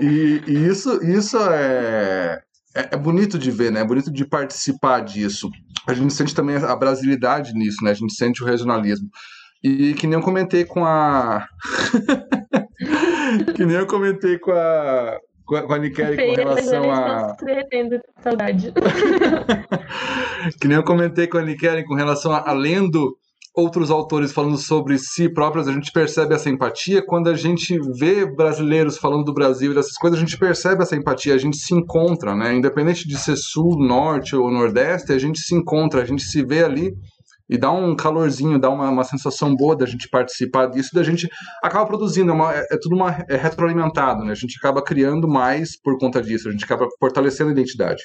[0.00, 2.40] e, e isso, isso é,
[2.74, 3.80] é, é bonito de ver, né?
[3.80, 5.50] É bonito de participar disso.
[5.86, 7.90] A gente sente também a brasilidade nisso, né?
[7.90, 9.08] A gente sente o regionalismo.
[9.64, 11.46] E que nem eu comentei com a.
[13.56, 15.18] que nem eu comentei com a.
[15.46, 17.34] Com a, com a Nikeri com relação a.
[18.22, 18.72] saudade.
[20.60, 23.16] que nem eu comentei com a Nikeri com relação a, a lendo
[23.54, 27.02] outros autores falando sobre si próprios, a gente percebe essa empatia.
[27.06, 30.96] Quando a gente vê brasileiros falando do Brasil e dessas coisas, a gente percebe essa
[30.96, 32.54] empatia, a gente se encontra, né?
[32.54, 36.64] Independente de ser sul, norte ou nordeste, a gente se encontra, a gente se vê
[36.64, 36.92] ali
[37.48, 41.28] e dá um calorzinho, dá uma, uma sensação boa da gente participar disso, da gente
[41.62, 44.32] acaba produzindo, é, uma, é, é tudo uma, é retroalimentado, né?
[44.32, 48.02] A gente acaba criando mais por conta disso, a gente acaba fortalecendo a identidade.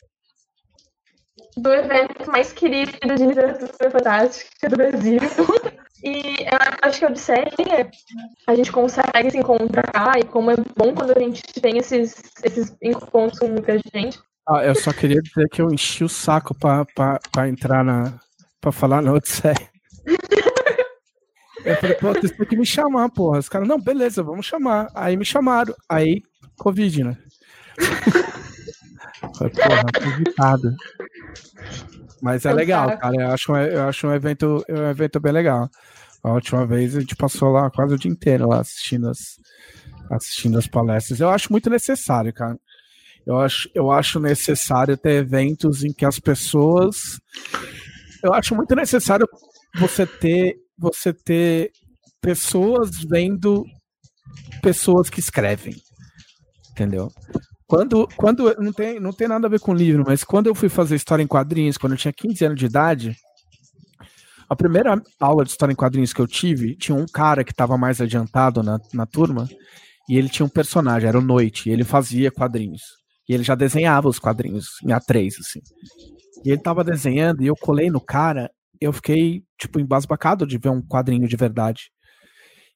[1.57, 5.19] do evento mais querido de literatura fantástica do Brasil.
[6.03, 7.91] E eu acho que a Odisseia
[8.47, 12.73] a gente consegue se encontrar e como é bom quando a gente tem esses, esses
[12.81, 14.17] encontros com muita gente.
[14.47, 18.17] Ah, eu só queria dizer que eu enchi o saco pra entrar na.
[18.61, 19.55] Pra falar na Odisseia.
[21.65, 23.39] Eu falei, pô, vocês têm que me chamar, porra.
[23.39, 24.89] Os caras, não, beleza, vamos chamar.
[24.95, 25.73] Aí me chamaram.
[25.89, 26.21] Aí,
[26.57, 27.17] Covid, né?
[29.37, 30.73] Foi, porra, evitado.
[32.21, 33.15] Mas é legal, cara.
[33.21, 35.69] Eu acho, um- eu acho um evento, um evento bem legal.
[36.23, 39.37] A última vez a gente passou lá quase o dia inteiro lá assistindo as,
[40.11, 41.19] assistindo as palestras.
[41.19, 42.57] Eu acho muito necessário, cara.
[43.25, 47.19] Eu acho, eu acho necessário ter eventos em que as pessoas.
[48.23, 49.27] Eu acho muito necessário
[49.79, 51.71] você ter, você ter
[52.21, 53.65] pessoas vendo
[54.61, 55.75] pessoas que escrevem.
[56.71, 57.11] Entendeu?
[57.67, 60.69] Quando, quando não, tem, não tem nada a ver com livro, mas quando eu fui
[60.69, 63.15] fazer história em quadrinhos, quando eu tinha 15 anos de idade,
[64.49, 67.77] a primeira aula de história em quadrinhos que eu tive, tinha um cara que estava
[67.77, 69.47] mais adiantado na, na turma,
[70.09, 72.81] e ele tinha um personagem, era o Noite, e ele fazia quadrinhos.
[73.27, 75.59] E ele já desenhava os quadrinhos em A3, assim.
[76.43, 78.49] E ele tava desenhando, e eu colei no cara,
[78.79, 81.91] eu fiquei, tipo, embasbacado de ver um quadrinho de verdade.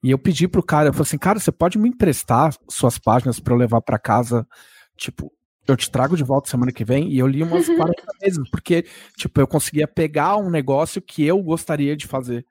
[0.04, 3.40] E eu pedi pro cara, eu falei assim, cara, você pode me emprestar suas páginas
[3.40, 4.46] para eu levar para casa?
[4.98, 5.32] Tipo,
[5.68, 7.10] eu te trago de volta semana que vem.
[7.10, 11.42] E eu li umas 40 vezes, porque, tipo, eu conseguia pegar um negócio que eu
[11.42, 12.46] gostaria de fazer.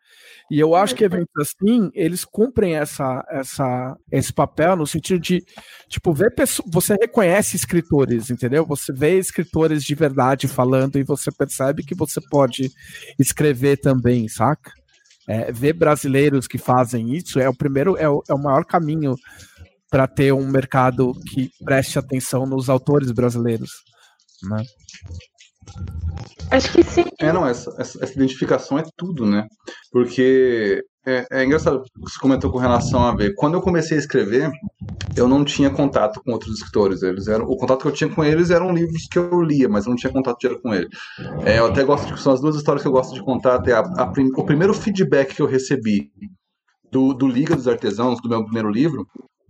[0.50, 5.44] E eu acho que eventos assim, eles cumprem essa, essa, esse papel no sentido de,
[5.88, 6.68] tipo, ver pessoas.
[6.72, 8.64] Você reconhece escritores, entendeu?
[8.66, 12.70] Você vê escritores de verdade falando e você percebe que você pode
[13.18, 14.72] escrever também, saca?
[15.28, 19.14] É, ver brasileiros que fazem isso é o primeiro, é o, é o maior caminho
[19.92, 23.70] para ter um mercado que preste atenção nos autores brasileiros.
[24.42, 24.64] Né?
[26.50, 27.04] Acho que sim.
[27.20, 29.46] É, não, essa, essa, essa identificação é tudo, né?
[29.90, 33.34] Porque é, é engraçado o que você comentou com relação a ver.
[33.34, 34.50] Quando eu comecei a escrever,
[35.14, 37.02] eu não tinha contato com outros escritores.
[37.02, 39.84] Eles eram, o contato que eu tinha com eles eram livros que eu lia, mas
[39.84, 40.88] eu não tinha contato direto com eles.
[41.44, 42.20] É, eu até gosto de.
[42.20, 43.56] São as duas histórias que eu gosto de contar.
[43.56, 46.10] Até a, a prim- o primeiro feedback que eu recebi
[46.90, 49.06] do, do Liga dos Artesãos, do meu primeiro livro,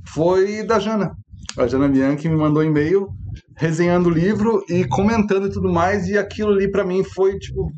[0.09, 1.13] foi da Jana.
[1.59, 3.09] A Jana Bianchi me mandou um e-mail
[3.57, 7.71] resenhando o livro e comentando e tudo mais, e aquilo ali pra mim foi tipo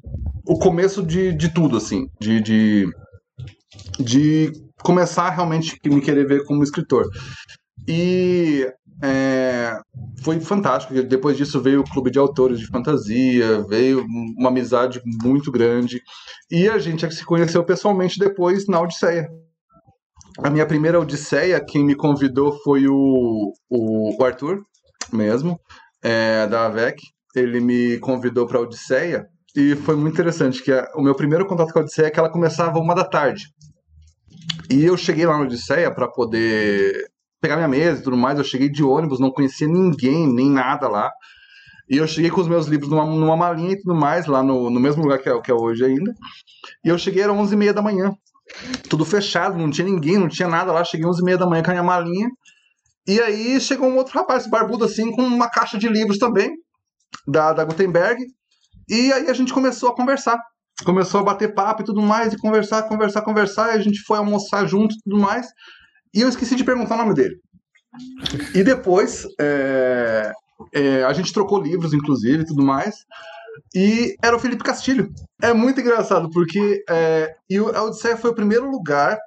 [0.46, 2.86] o começo de, de tudo, assim, de, de,
[3.98, 7.06] de começar realmente me querer ver como escritor.
[7.88, 8.70] E
[9.02, 9.78] é,
[10.22, 10.94] foi fantástico.
[11.02, 14.04] Depois disso veio o Clube de Autores de Fantasia, veio
[14.38, 16.00] uma amizade muito grande.
[16.50, 19.28] E a gente se conheceu pessoalmente depois na Odisseia.
[20.42, 24.62] A minha primeira Odisseia, quem me convidou foi o, o, o Arthur,
[25.12, 25.58] mesmo,
[26.02, 27.00] é, da AVEC.
[27.36, 31.46] Ele me convidou para a Odisseia e foi muito interessante, que a- o meu primeiro
[31.46, 33.44] contato com a Odisseia é que ela começava uma da tarde.
[34.70, 37.06] E eu cheguei lá na Odisseia para poder
[37.40, 38.38] pegar minha mesa e tudo mais.
[38.38, 41.12] Eu cheguei de ônibus, não conhecia ninguém, nem nada lá.
[41.88, 44.70] E eu cheguei com os meus livros numa, numa malinha e tudo mais, lá no,
[44.70, 46.12] no mesmo lugar que é, que é hoje ainda.
[46.84, 48.14] E eu cheguei, era 11h30 da manhã.
[48.88, 50.84] Tudo fechado, não tinha ninguém, não tinha nada lá.
[50.84, 52.28] Cheguei 11 e meia da manhã com a minha malinha.
[53.06, 56.50] E aí chegou um outro rapaz, barbudo assim, com uma caixa de livros também,
[57.26, 58.24] da, da Gutenberg.
[58.88, 60.38] E aí a gente começou a conversar.
[60.84, 63.74] Começou a bater papo e tudo mais, e conversar, conversar, conversar.
[63.74, 65.46] E a gente foi almoçar junto e tudo mais.
[66.12, 67.36] E eu esqueci de perguntar o nome dele.
[68.54, 70.32] E depois, é,
[70.72, 72.96] é, a gente trocou livros, inclusive, e tudo mais.
[73.74, 75.10] E era o Felipe Castilho.
[75.42, 77.34] É muito engraçado, porque é,
[77.74, 79.18] a Odisseia foi o primeiro lugar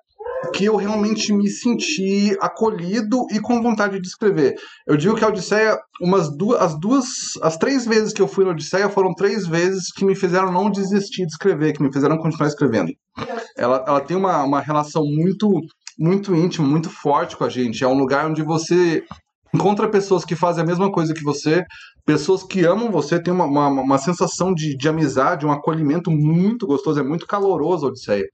[0.54, 4.56] que eu realmente me senti acolhido e com vontade de escrever.
[4.86, 7.06] Eu digo que a Odisseia, umas duas, as duas,
[7.42, 10.70] as três vezes que eu fui na Odisseia foram três vezes que me fizeram não
[10.70, 12.92] desistir de escrever, que me fizeram continuar escrevendo.
[13.58, 15.50] Ela, ela tem uma, uma relação muito,
[15.98, 17.84] muito íntima, muito forte com a gente.
[17.84, 19.04] É um lugar onde você
[19.54, 21.64] encontra pessoas que fazem a mesma coisa que você,
[22.08, 26.65] pessoas que amam você, tem uma, uma, uma sensação de, de amizade, um acolhimento muito
[26.65, 28.26] gostoso, é muito caloroso a Odisseia.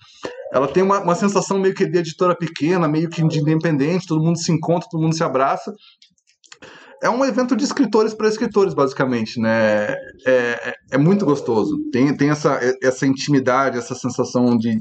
[0.54, 4.24] Ela tem uma, uma sensação meio que de editora pequena, meio que de independente, todo
[4.24, 5.74] mundo se encontra, todo mundo se abraça.
[7.02, 9.92] É um evento de escritores para escritores, basicamente, né?
[9.92, 11.76] É, é, é muito gostoso.
[11.92, 14.78] Tem, tem essa, essa intimidade, essa sensação de,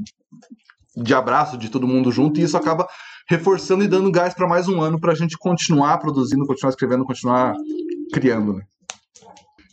[0.94, 2.86] de abraço de todo mundo junto, e isso acaba
[3.26, 7.06] reforçando e dando gás para mais um ano para a gente continuar produzindo, continuar escrevendo,
[7.06, 7.54] continuar
[8.12, 8.52] criando.
[8.52, 8.62] Né?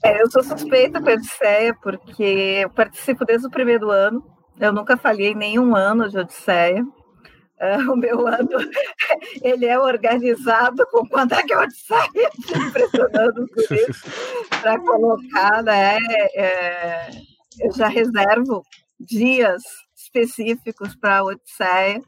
[0.03, 2.23] É, eu sou suspeita com a Odisseia, porque
[2.63, 4.23] eu participo desde o primeiro ano.
[4.59, 6.83] Eu nunca falhei nenhum ano de Odisseia.
[7.61, 8.49] Uh, o meu ano
[9.43, 14.05] ele é organizado com quando é que a Odisseia, impressionando por isso,
[14.61, 15.97] para colocar, né?
[16.35, 17.09] É,
[17.59, 18.63] eu já reservo
[18.97, 19.61] dias
[19.93, 21.99] específicos para a Odisseia.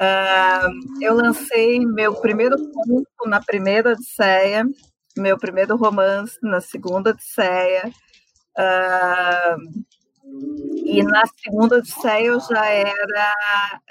[0.00, 4.64] Uh, eu lancei meu primeiro conto na primeira Odisseia,
[5.16, 7.90] meu primeiro romance na segunda Odisseia.
[8.56, 9.84] Uh,
[10.84, 13.32] e na segunda Odisseia eu já era.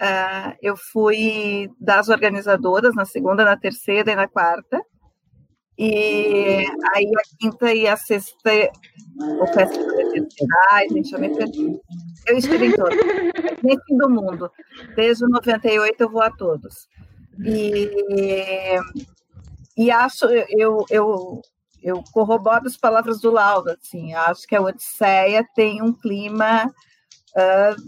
[0.02, 4.82] Uh, eu fui das organizadoras, na segunda, na terceira e na quarta.
[5.78, 8.52] E aí a quinta e a sexta,
[9.42, 10.28] o festival de
[10.72, 11.80] Ai, gente, eu me perdi.
[12.28, 12.96] Eu estive em todos,
[13.64, 14.52] nem fim do mundo.
[14.96, 16.88] Desde 98 eu vou a todos.
[17.44, 18.78] E,
[19.78, 21.42] e acho, eu, eu,
[21.82, 27.82] eu corroboro as palavras do Lauro, assim, acho que a Odisseia tem um clima uh,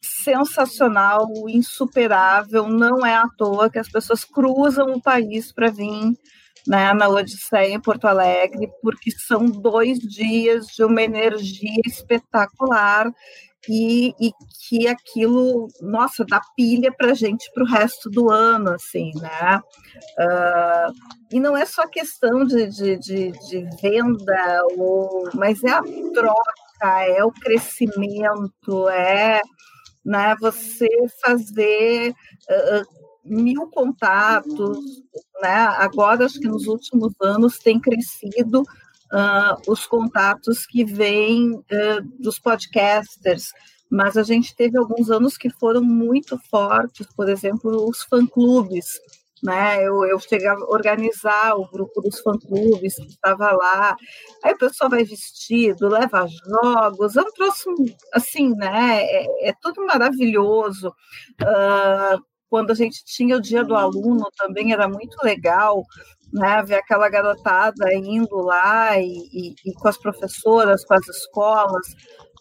[0.00, 6.12] sensacional, insuperável, não é à toa que as pessoas cruzam o país para vir
[6.66, 13.10] né, na Odisseia em Porto Alegre, porque são dois dias de uma energia espetacular
[13.68, 14.32] e, e
[14.68, 19.60] que aquilo, nossa, dá pilha para gente para o resto do ano, assim, né?
[20.18, 20.92] Uh,
[21.32, 27.04] e não é só questão de, de, de, de venda, ou, mas é a troca,
[27.04, 29.40] é o crescimento, é
[30.04, 30.88] né, você
[31.20, 34.78] fazer uh, mil contatos,
[35.42, 35.66] né?
[35.78, 38.62] Agora acho que nos últimos anos tem crescido
[39.12, 43.50] uh, os contatos que vêm uh, dos podcasters,
[43.90, 48.86] mas a gente teve alguns anos que foram muito fortes, por exemplo, os fã-clubes,
[49.42, 49.82] né?
[49.86, 53.96] Eu, eu cheguei a organizar o grupo dos fã-clubes que estava lá.
[54.42, 57.70] Aí o pessoal vai vestido, leva jogos, é um troço
[58.12, 59.02] assim, né?
[59.02, 60.88] É, é tudo maravilhoso.
[61.40, 65.84] Uh, quando a gente tinha o dia do aluno também era muito legal,
[66.36, 71.86] né, ver aquela garotada indo lá e, e, e com as professoras, com as escolas.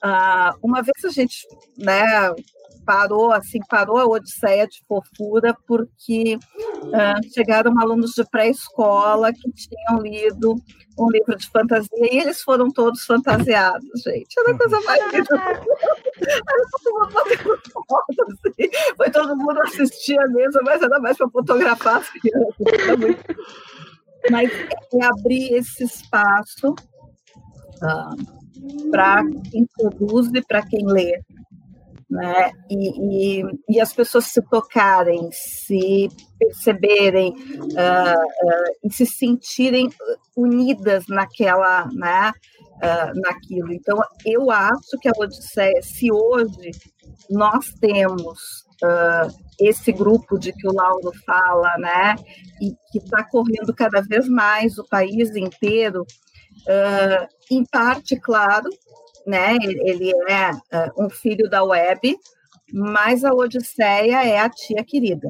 [0.03, 2.03] Uh, uma vez a gente, né,
[2.85, 10.01] parou, assim, parou a odisseia de fofura porque uh, chegaram alunos de pré-escola que tinham
[10.01, 10.55] lido
[10.97, 14.37] um livro de fantasia e eles foram todos fantasiados, gente.
[14.37, 15.61] Era a coisa mais linda.
[18.21, 18.69] Assim.
[18.97, 22.55] Foi todo mundo assistir a mesa, mas era mais para fotografar as crianças.
[24.31, 31.21] Mas é abrir esse espaço uh, para quem produz e para quem lê
[32.09, 32.51] né?
[32.69, 36.07] E, e, e, as pessoas se tocarem, se
[36.39, 39.89] perceberem uh, uh, e se sentirem
[40.35, 42.31] unidas naquela, né?
[42.75, 43.71] Uh, naquilo.
[43.71, 46.71] Então, eu acho que a Odisseia, se hoje
[47.29, 48.65] nós temos
[49.57, 52.15] esse grupo de que o Lauro fala, né?
[52.61, 56.05] E que está correndo cada vez mais o país inteiro,
[57.49, 58.69] em parte, claro,
[59.25, 59.55] né?
[59.61, 62.15] Ele é uh, um filho da web,
[62.71, 65.29] mas a Odisseia é a tia querida.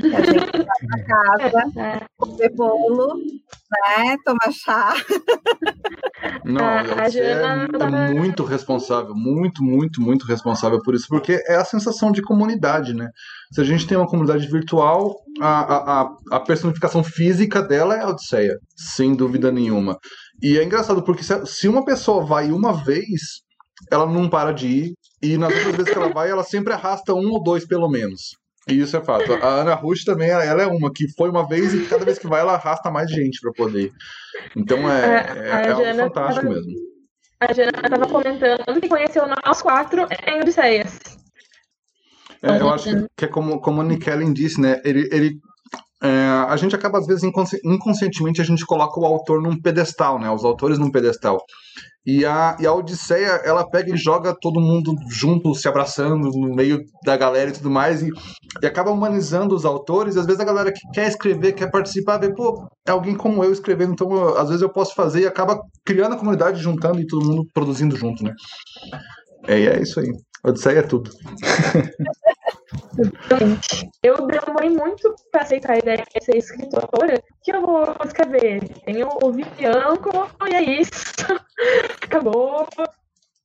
[0.00, 4.16] A gente vai na casa, comer bolo, né?
[4.24, 4.94] Tomar chá.
[6.44, 7.68] Não, a, a Jana
[8.08, 12.22] é, é muito responsável, muito, muito, muito responsável por isso, porque é a sensação de
[12.22, 13.08] comunidade, né?
[13.52, 18.08] Se a gente tem uma comunidade virtual, a, a, a personificação física dela é a
[18.08, 19.96] Odisseia, sem dúvida nenhuma.
[20.42, 23.42] E é engraçado, porque se, se uma pessoa vai uma vez,
[23.90, 27.12] ela não para de ir, e nas outras vezes que ela vai, ela sempre arrasta
[27.14, 28.36] um ou dois, pelo menos.
[28.68, 29.32] E isso é fato.
[29.32, 32.26] A Ana Rush também, ela é uma que foi uma vez e cada vez que
[32.26, 33.92] vai, ela arrasta mais gente para poder.
[34.54, 36.74] Então é, é, é algo fantástico tava, mesmo.
[37.40, 40.98] A Jana estava comentando que conheceu nós quatro em Odisseias.
[42.42, 44.80] É, eu acho que é como, como o Nick Ellen disse, né?
[44.84, 45.40] Ele, ele
[46.02, 46.08] é,
[46.48, 50.30] a gente acaba, às vezes, inconsci inconscientemente, a gente coloca o autor num pedestal, né?
[50.30, 51.42] Os autores num pedestal.
[52.06, 56.54] E a, e a Odisseia, ela pega e joga todo mundo junto, se abraçando no
[56.54, 58.10] meio da galera e tudo mais, e,
[58.62, 60.14] e acaba humanizando os autores.
[60.14, 63.42] E às vezes a galera que quer escrever, quer participar, vê, pô, é alguém como
[63.42, 67.00] eu escrevendo, então eu, às vezes eu posso fazer e acaba criando a comunidade, juntando
[67.00, 68.32] e todo mundo produzindo junto, né?
[69.46, 70.08] É, é isso aí.
[70.44, 71.10] Odisseia é tudo.
[74.02, 78.60] Eu demorei muito para aceitar a ideia de ser escritora, que eu vou escrever.
[78.84, 80.10] Tenho o Bianco
[80.48, 81.14] e é isso.
[82.02, 82.66] Acabou.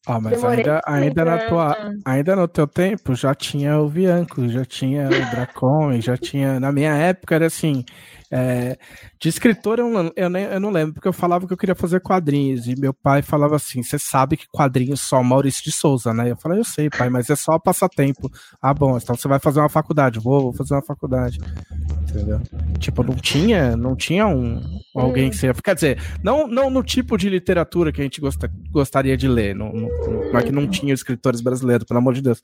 [0.05, 4.65] Ah, mas ainda, ainda, na tua, ainda no teu tempo já tinha o Bianco, já
[4.65, 6.59] tinha o Dracon, já tinha.
[6.59, 7.85] Na minha época era assim:
[8.35, 8.79] é,
[9.21, 11.75] de escritor eu não, eu, nem, eu não lembro, porque eu falava que eu queria
[11.75, 16.11] fazer quadrinhos, e meu pai falava assim: você sabe que quadrinhos só Maurício de Souza,
[16.15, 16.31] né?
[16.31, 18.31] Eu falei, eu sei, pai, mas é só passatempo.
[18.59, 21.39] Ah, bom, então você vai fazer uma faculdade, vou, vou fazer uma faculdade.
[22.09, 22.41] Entendeu?
[22.79, 24.59] Tipo, não tinha, não tinha um
[24.95, 25.53] alguém que seja.
[25.63, 29.53] Quer dizer, não, não no tipo de literatura que a gente gosta, gostaria de ler.
[29.53, 29.89] Não, não,
[30.31, 32.41] não é que não tinha escritores brasileiros, pelo amor de Deus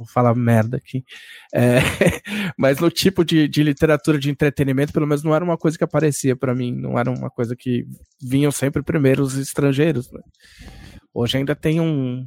[0.00, 1.04] vou falar merda aqui,
[1.54, 1.78] é,
[2.58, 5.84] mas no tipo de, de literatura de entretenimento, pelo menos não era uma coisa que
[5.84, 7.84] aparecia para mim, não era uma coisa que
[8.22, 10.10] vinham sempre primeiro os estrangeiros.
[10.10, 10.20] Né?
[11.12, 12.24] Hoje ainda tem um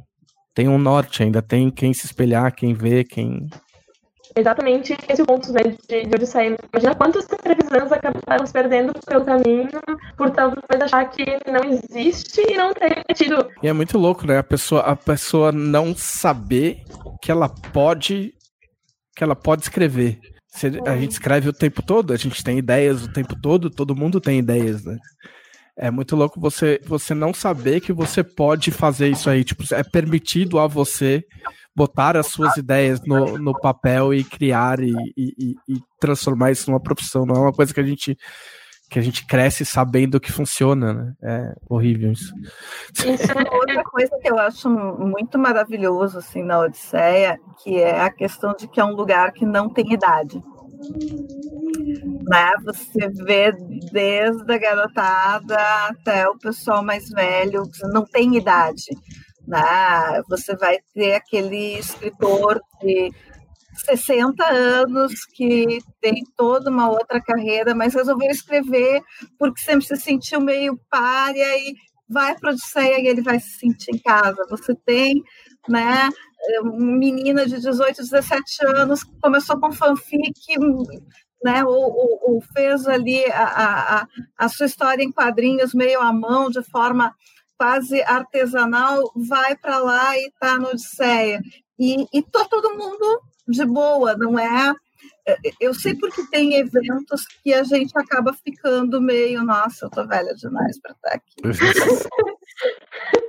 [0.54, 3.48] tem um norte, ainda tem quem se espelhar, quem vê, quem
[4.36, 6.56] exatamente esse ponto né, de, de Odisseia.
[6.72, 9.70] Imagina quantos televisões acabaram se perdendo pelo caminho
[10.16, 13.48] por talvez achar que não existe e não ter tido.
[13.62, 14.38] E é muito louco, né?
[14.38, 16.82] A pessoa, a pessoa não saber
[17.24, 18.34] que ela pode
[19.16, 20.20] que ela pode escrever.
[20.86, 24.20] A gente escreve o tempo todo, a gente tem ideias o tempo todo, todo mundo
[24.20, 24.98] tem ideias, né?
[25.76, 29.42] É muito louco você, você não saber que você pode fazer isso aí.
[29.42, 31.24] Tipo, é permitido a você
[31.74, 36.80] botar as suas ideias no, no papel e criar e, e, e, transformar isso numa
[36.80, 37.24] profissão.
[37.24, 38.16] Não é uma coisa que a gente
[38.94, 41.14] que a gente cresce sabendo que funciona, né?
[41.20, 42.32] É horrível isso.
[42.92, 48.08] Isso é outra coisa que eu acho muito maravilhoso assim na Odisseia, que é a
[48.08, 50.40] questão de que é um lugar que não tem idade.
[52.22, 52.52] Né?
[52.64, 53.50] Você vê
[53.90, 58.96] desde a garotada até o pessoal mais velho, não tem idade.
[59.44, 60.22] Né?
[60.28, 63.10] Você vai ter aquele escritor de
[63.74, 69.02] 60 anos que tem toda uma outra carreira, mas resolveu escrever
[69.38, 71.74] porque sempre se sentiu meio párea e
[72.08, 74.46] vai para a Odisseia e ele vai se sentir em casa.
[74.50, 75.22] Você tem
[75.68, 76.08] né,
[76.62, 80.58] uma menina de 18, 17 anos que começou com fanfic,
[81.42, 84.08] né, ou, ou, ou fez ali a, a,
[84.38, 87.14] a sua história em quadrinhos meio à mão, de forma
[87.58, 91.40] quase artesanal, vai para lá e está no Odisseia.
[91.78, 94.74] E, e todo mundo de boa, não é?
[95.26, 100.06] é eu sei porque tem eventos que a gente acaba ficando meio, nossa, eu tô
[100.06, 101.34] velha demais para estar aqui.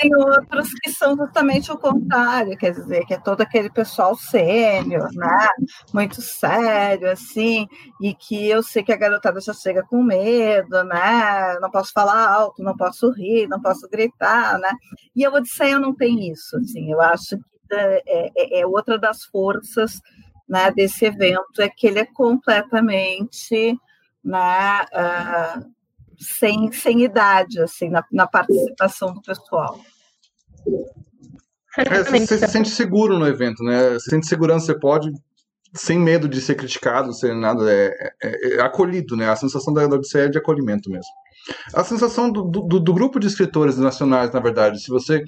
[0.00, 5.08] Tem outros que são justamente o contrário, quer dizer, que é todo aquele pessoal sênior,
[5.14, 5.48] né?
[5.92, 7.66] Muito sério, assim,
[8.00, 11.58] e que eu sei que a garotada já chega com medo, né?
[11.60, 14.70] Não posso falar alto, não posso rir, não posso gritar, né?
[15.16, 19.24] E a Odisseia não tem isso, assim, eu acho que é, é, é outra das
[19.24, 20.00] forças
[20.48, 23.78] né, desse evento, é que ele é completamente
[24.24, 25.70] né, uh,
[26.18, 29.78] sem, sem idade, assim, na, na participação do pessoal.
[31.76, 33.90] É, você, se sente seguro no evento, né?
[33.90, 35.12] Você sente segurança, você pode,
[35.74, 37.92] sem medo de ser criticado, sem nada, é,
[38.22, 39.28] é, é acolhido, né?
[39.28, 41.10] A sensação da Odisseia é de acolhimento mesmo.
[41.74, 45.22] A sensação do, do, do, grupo de escritores nacionais, na verdade, se você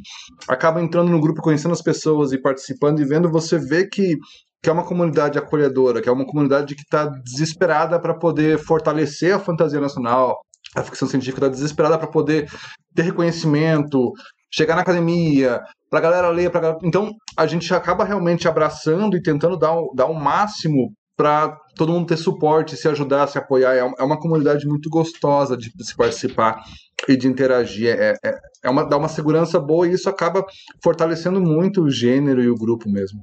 [0.49, 4.17] acaba entrando no grupo, conhecendo as pessoas e participando e vendo, você vê que,
[4.63, 9.35] que é uma comunidade acolhedora, que é uma comunidade que está desesperada para poder fortalecer
[9.35, 10.39] a fantasia nacional,
[10.77, 12.49] a ficção científica está desesperada para poder
[12.95, 14.13] ter reconhecimento,
[14.51, 16.51] chegar na academia, para a galera ler.
[16.51, 16.79] Pra...
[16.83, 21.93] Então, a gente acaba realmente abraçando e tentando dar o, dar o máximo para todo
[21.93, 23.75] mundo ter suporte, se ajudar, se apoiar.
[23.75, 26.63] É, é uma comunidade muito gostosa de se participar
[27.07, 27.89] e de interagir.
[27.89, 30.45] É, é, é uma, dá uma segurança boa e isso acaba
[30.83, 33.23] fortalecendo muito o gênero e o grupo mesmo.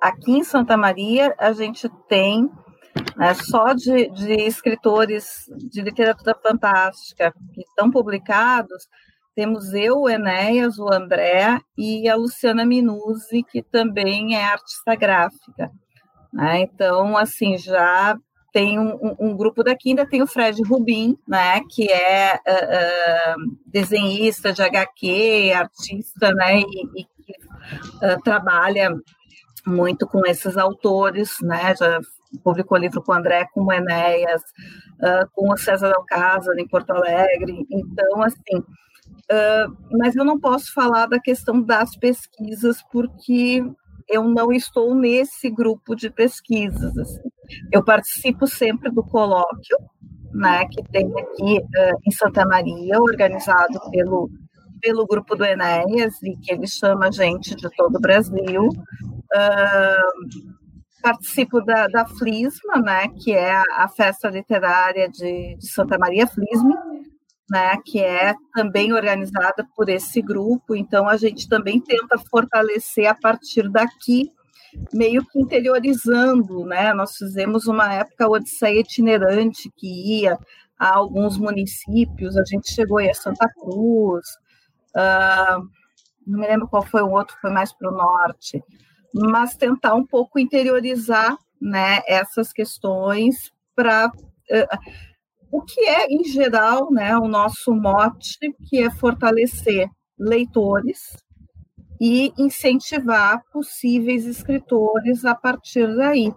[0.00, 2.50] Aqui em Santa Maria, a gente tem
[3.16, 8.88] né, só de, de escritores de literatura fantástica que estão publicados,
[9.40, 15.70] temos eu, o Enéas, o André e a Luciana Minuzzi, que também é artista gráfica.
[16.30, 16.60] Né?
[16.60, 18.18] Então, assim, já
[18.52, 23.56] tem um, um, grupo daqui, ainda tem o Fred Rubin, né, que é uh, uh,
[23.64, 27.06] desenhista de HQ, artista, né, e, e
[28.12, 28.90] uh, trabalha
[29.66, 31.98] muito com esses autores, né, já
[32.44, 34.42] publicou livro com o André, com o Enéas,
[35.32, 38.62] com o César Alcázar em Porto Alegre, então, assim,
[39.92, 43.62] mas eu não posso falar da questão das pesquisas, porque
[44.08, 46.98] eu não estou nesse grupo de pesquisas.
[46.98, 47.30] Assim.
[47.72, 49.76] Eu participo sempre do colóquio,
[50.32, 54.28] né, que tem aqui uh, em Santa Maria, organizado pelo,
[54.80, 58.68] pelo grupo do Enéas, e que ele chama gente de todo o Brasil.
[58.68, 60.50] Uh,
[61.00, 66.26] participo da, da Flisma, né, que é a, a festa literária de, de Santa Maria
[66.26, 66.74] Flisme,
[67.50, 70.76] né, que é também organizada por esse grupo.
[70.76, 74.30] Então, a gente também tenta fortalecer a partir daqui,
[74.94, 76.64] meio que interiorizando.
[76.64, 76.94] Né?
[76.94, 80.38] Nós fizemos uma época Odisseia itinerante que ia
[80.78, 84.26] a alguns municípios, a gente chegou aí a Santa Cruz,
[84.96, 85.60] uh,
[86.26, 88.64] não me lembro qual foi o outro, foi mais para o norte,
[89.12, 94.10] mas tentar um pouco interiorizar né, essas questões para.
[94.50, 95.09] Uh,
[95.50, 98.38] o que é, em geral, né, o nosso mote,
[98.68, 99.88] que é fortalecer
[100.18, 101.16] leitores
[102.00, 106.32] e incentivar possíveis escritores a partir daí.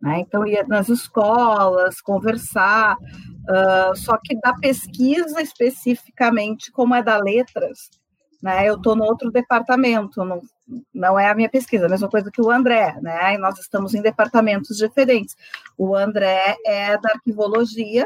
[0.00, 0.20] Né?
[0.20, 7.90] Então, ir nas escolas, conversar, uh, só que da pesquisa especificamente, como é da letras,
[8.42, 10.40] né, eu estou no outro departamento, não,
[10.94, 13.94] não é a minha pesquisa, a mesma coisa que o André, né, e nós estamos
[13.94, 15.34] em departamentos diferentes.
[15.76, 18.04] O André é da arquivologia,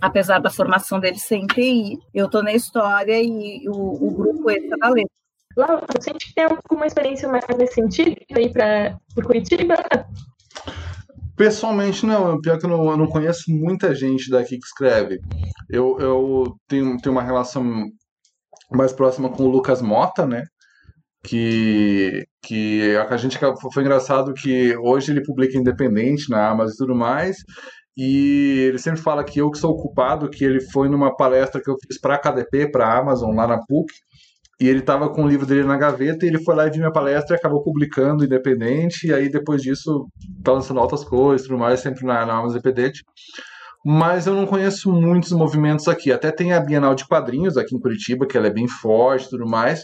[0.00, 4.50] apesar da formação dele ser em TI, eu estou na história e o, o grupo
[4.50, 5.10] está na letra.
[5.56, 9.74] Laura, você tem alguma experiência mais nesse sentido aí para Curitiba?
[11.36, 12.40] Pessoalmente, não.
[12.40, 15.20] Pior que eu não, eu não, conheço muita gente daqui que escreve.
[15.68, 17.64] Eu, eu tenho, tenho uma relação
[18.70, 20.44] mais próxima com o Lucas Mota, né?
[21.24, 23.38] Que, que a gente
[23.72, 27.36] foi engraçado que hoje ele publica independente na Amazon e tudo mais.
[27.98, 31.60] E ele sempre fala que eu que sou o culpado, que ele foi numa palestra
[31.60, 33.92] que eu fiz para a KDP, para a Amazon, lá na PUC,
[34.60, 36.78] e ele estava com o livro dele na gaveta, e ele foi lá e viu
[36.78, 40.06] minha palestra e acabou publicando independente, e aí depois disso
[40.44, 43.02] tá lançando outras coisas, tudo mais, sempre na, na Amazon independente
[43.84, 46.10] mas eu não conheço muitos movimentos aqui.
[46.10, 49.30] Até tem a Bienal de Quadrinhos aqui em Curitiba, que ela é bem forte e
[49.30, 49.82] tudo mais,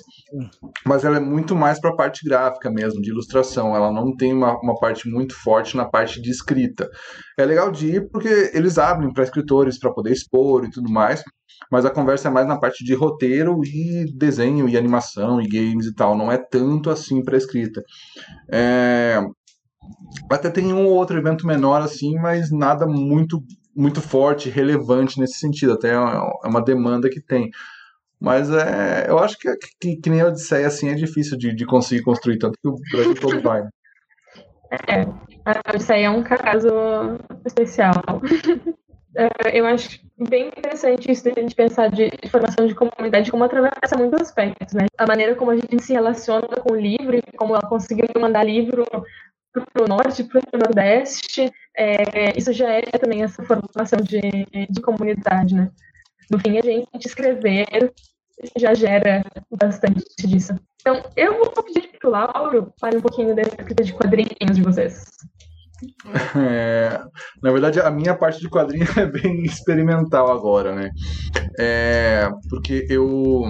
[0.84, 3.74] mas ela é muito mais para a parte gráfica mesmo, de ilustração.
[3.74, 6.88] Ela não tem uma, uma parte muito forte na parte de escrita.
[7.38, 11.22] É legal de ir porque eles abrem para escritores para poder expor e tudo mais,
[11.70, 15.86] mas a conversa é mais na parte de roteiro e desenho e animação e games
[15.86, 16.16] e tal.
[16.16, 17.82] Não é tanto assim para escrita.
[18.52, 19.20] É...
[20.30, 23.42] Até tem um ou outro evento menor assim, mas nada muito
[23.74, 27.50] muito forte, relevante nesse sentido, até é, é uma demanda que tem.
[28.20, 31.66] Mas é, eu acho que, que, que nem a Odisseia assim é difícil de, de
[31.66, 33.62] conseguir construir, tanto que o Brasil todo vai.
[34.88, 35.02] É,
[35.44, 36.68] a Odisseia é um caso
[37.44, 37.94] especial.
[39.16, 43.30] É, eu acho bem interessante isso de a gente pensar de, de formação de comunidade
[43.30, 44.86] como atravessa muitos aspectos, né?
[44.98, 48.84] A maneira como a gente se relaciona com o livro, como ela conseguiu mandar livro
[49.62, 54.20] para o norte, para o nordeste, é, isso já é também essa formação de,
[54.68, 55.70] de comunidade, né?
[56.30, 57.66] No fim, a gente escrever
[58.56, 59.24] já gera
[59.60, 60.54] bastante disso.
[60.80, 64.62] Então, eu vou pedir para o Lauro falar um pouquinho da escrita de quadrinhos de
[64.62, 65.04] vocês.
[66.36, 67.00] É,
[67.42, 70.90] na verdade, a minha parte de quadrinho é bem experimental agora, né?
[71.58, 73.44] É, porque eu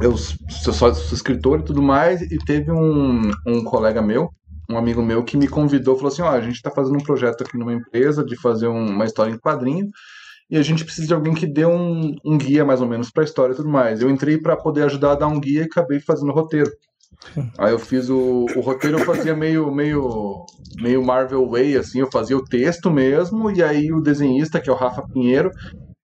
[0.00, 4.30] eu sou, sou escritor e tudo mais, e teve um, um colega meu
[4.72, 7.02] um amigo meu que me convidou, falou assim, ó, oh, a gente está fazendo um
[7.02, 9.90] projeto aqui numa empresa de fazer um, uma história em quadrinho
[10.50, 13.22] e a gente precisa de alguém que dê um, um guia mais ou menos para
[13.22, 14.02] a história e tudo mais.
[14.02, 16.70] Eu entrei para poder ajudar a dar um guia e acabei fazendo o roteiro.
[17.58, 20.44] Aí eu fiz o, o roteiro, eu fazia meio, meio,
[20.80, 24.72] meio Marvel Way, assim, eu fazia o texto mesmo, e aí o desenhista, que é
[24.72, 25.50] o Rafa Pinheiro,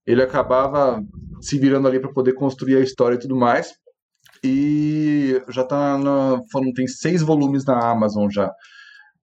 [0.07, 1.03] ele acabava
[1.41, 3.73] se virando ali para poder construir a história e tudo mais.
[4.49, 6.40] E já tá na.
[6.53, 8.51] Falando, tem seis volumes na Amazon já.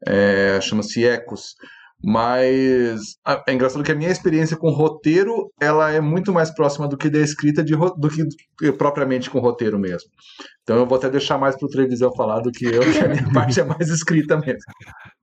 [0.07, 1.55] é, chama-se Ecos.
[2.03, 3.15] Mas
[3.47, 7.09] é engraçado que a minha experiência com roteiro ela é muito mais próxima do que
[7.09, 8.09] da escrita de, do
[8.59, 10.07] que propriamente com roteiro mesmo.
[10.61, 13.07] Então eu vou até deixar mais para o Trevisel falar do que eu, que a
[13.07, 14.59] minha parte é mais escrita mesmo.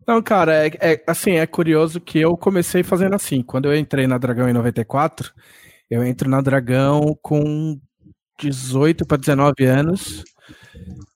[0.09, 3.43] Não, cara, é, é, assim, é curioso que eu comecei fazendo assim.
[3.43, 5.31] Quando eu entrei na Dragão em 94,
[5.89, 7.79] eu entro na Dragão com
[8.43, 10.25] 18 para 19 anos,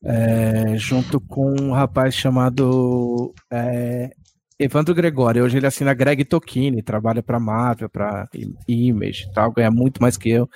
[0.05, 4.11] é, junto com um rapaz chamado é,
[4.59, 5.45] Evandro Gregório.
[5.45, 8.29] Hoje ele assina Greg Tokini, trabalha para Marvel, para
[8.68, 10.49] Image e tal, ganha muito mais que eu.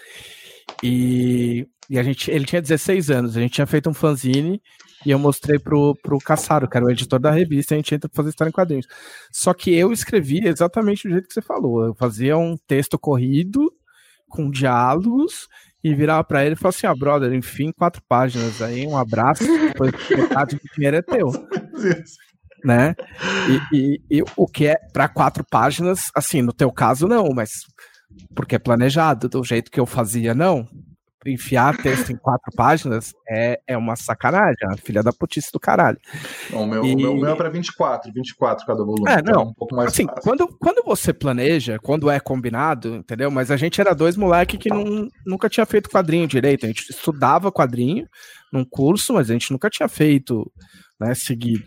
[0.83, 4.63] E, e, a gente, ele tinha 16 anos, a gente tinha feito um fanzine
[5.05, 8.09] e eu mostrei pro, pro Caçaro, que era o editor da revista, a gente entra
[8.09, 8.87] pra fazer história em quadrinhos.
[9.33, 11.87] Só que eu escrevia exatamente do jeito que você falou.
[11.87, 13.73] Eu fazia um texto corrido,
[14.29, 15.49] com diálogos,
[15.83, 19.45] e virava para ele e falava assim: ah, brother, enfim, quatro páginas aí, um abraço,
[19.45, 21.29] depois metade do dinheiro é teu.
[22.65, 22.95] né?
[23.73, 27.51] E, e, e, o que é para quatro páginas, assim, no teu caso não, mas
[28.35, 30.69] porque é planejado, do jeito que eu fazia, não
[31.27, 35.99] enfiar texto em quatro páginas é, é uma sacanagem, a filha da putice do caralho.
[36.53, 36.97] o, meu, e...
[36.97, 39.11] meu, meu é para 24, 24 cada volume.
[39.11, 42.97] É, então não, é um pouco mais assim, quando, quando você planeja, quando é combinado,
[42.97, 43.31] entendeu?
[43.31, 46.91] Mas a gente era dois moleques que não, nunca tinha feito quadrinho direito, a gente
[46.91, 48.07] estudava quadrinho
[48.53, 50.51] num curso, mas a gente nunca tinha feito,
[50.99, 51.65] né, seguido.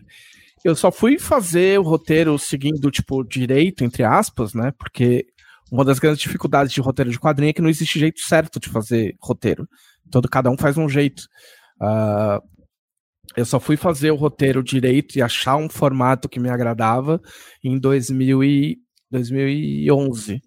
[0.64, 5.28] Eu só fui fazer o roteiro seguindo, tipo, direito, entre aspas, né, porque
[5.74, 8.70] uma das grandes dificuldades de roteiro de quadrinho é que não existe jeito certo de
[8.70, 9.68] fazer roteiro.
[10.12, 11.24] Todo cada um faz um jeito.
[11.82, 12.40] Uh,
[13.36, 17.20] eu só fui fazer o roteiro direito e achar um formato que me agradava
[17.64, 18.78] em 2000 e
[19.10, 20.40] 2011,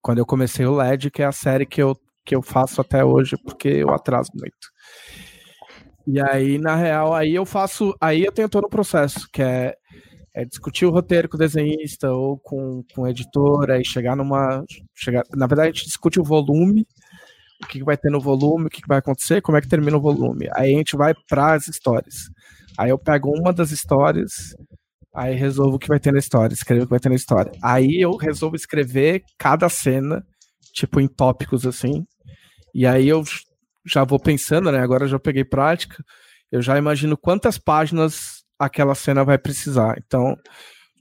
[0.00, 3.04] quando eu comecei o LED, que é a série que eu, que eu faço até
[3.04, 4.68] hoje, porque eu atraso muito.
[6.06, 7.96] E aí, na real, aí eu faço.
[8.00, 9.74] Aí eu tenho todo o processo, que é
[10.38, 14.64] é discutir o roteiro com o desenhista ou com, com a editora chegar numa.
[14.94, 16.86] Chegar, na verdade, a gente discute o volume,
[17.60, 20.00] o que, vai ter no volume, o que, vai acontecer, como é que termina o
[20.00, 20.48] volume.
[20.54, 22.30] Aí a gente vai para as histórias.
[22.78, 24.54] Aí eu pego uma das histórias,
[25.12, 27.50] aí resolvo o que vai ter na história, escrevo o que vai ter na história.
[27.60, 30.24] Aí eu resolvo escrever cada cena,
[30.72, 32.06] tipo em tópicos assim.
[32.72, 33.24] E aí eu
[33.84, 34.78] já vou pensando, né?
[34.78, 35.96] Agora eu já peguei prática.
[36.52, 39.96] Eu já imagino quantas páginas aquela cena vai precisar.
[39.98, 40.36] Então,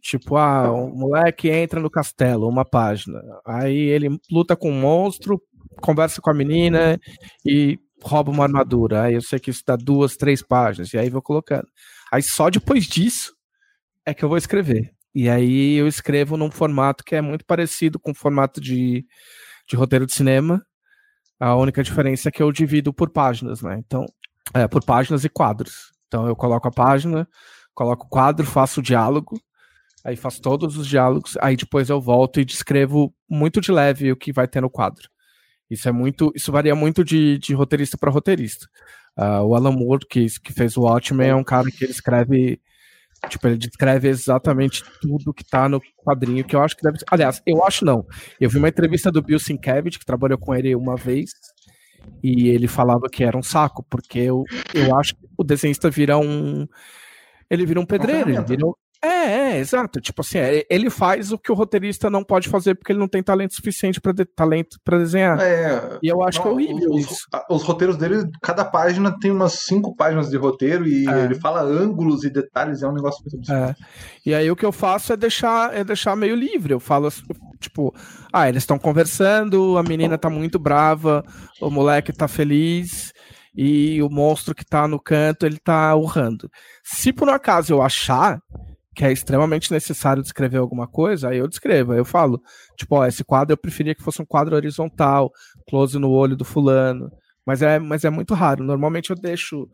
[0.02, 3.22] tipo, ah, o moleque entra no castelo, uma página.
[3.46, 5.42] Aí ele luta com um monstro,
[5.82, 7.00] conversa com a menina
[7.46, 9.04] e rouba uma armadura.
[9.04, 10.94] Aí eu sei que isso dá duas, três páginas.
[10.94, 11.68] E aí vou colocando.
[12.12, 13.34] Aí só depois disso
[14.06, 14.92] é que eu vou escrever.
[15.14, 19.06] E aí eu escrevo num formato que é muito parecido com o formato de,
[19.68, 20.64] de roteiro de cinema.
[21.40, 23.78] A única diferença é que eu divido por páginas, né?
[23.80, 24.06] Então,
[24.54, 25.92] é, por páginas e quadros.
[26.08, 27.28] Então eu coloco a página,
[27.74, 29.40] coloco o quadro, faço o diálogo,
[30.04, 34.18] aí faço todos os diálogos, aí depois eu volto e descrevo muito de leve o
[34.18, 35.10] que vai ter no quadro.
[35.70, 38.68] Isso é muito, isso varia muito de, de roteirista para roteirista.
[39.18, 42.62] Uh, o Alan Moore, que, que fez o Watchmen, é um cara que ele escreve,
[43.30, 47.42] tipo, ele descreve exatamente tudo que tá no quadrinho, que eu acho que deve Aliás,
[47.46, 48.06] eu acho não.
[48.40, 51.32] Eu vi uma entrevista do Bill Sienkiewicz, que trabalhou com ele uma vez,
[52.24, 54.44] e ele falava que era um saco, porque eu,
[54.74, 56.68] eu acho que o desenhista vira um.
[57.50, 60.02] Ele vira um pedreiro, ele vira um, é, é, exato.
[60.02, 63.08] Tipo assim, é, ele faz o que o roteirista não pode fazer porque ele não
[63.08, 65.40] tem talento suficiente para de, talento para desenhar.
[65.40, 67.28] É, e eu acho não, que é horrível os, isso.
[67.50, 71.26] Os roteiros dele, cada página tem umas cinco páginas de roteiro e é.
[71.26, 73.70] ele fala ângulos e detalhes, é um negócio muito absurdo.
[73.70, 73.76] É.
[74.26, 76.74] E aí o que eu faço é deixar, é deixar meio livre.
[76.74, 77.10] Eu falo
[77.60, 77.94] tipo,
[78.32, 81.24] ah, eles estão conversando, a menina tá muito brava,
[81.62, 83.14] o moleque tá feliz
[83.56, 86.50] e o monstro que tá no canto, ele tá urrando.
[86.84, 88.40] Se por um acaso eu achar
[88.96, 92.42] que é extremamente necessário descrever alguma coisa, aí eu descrevo, aí eu falo,
[92.76, 95.32] tipo, ó, esse quadro eu preferia que fosse um quadro horizontal,
[95.70, 97.08] close no olho do fulano,
[97.46, 98.64] mas é, mas é muito raro.
[98.64, 99.68] Normalmente eu deixo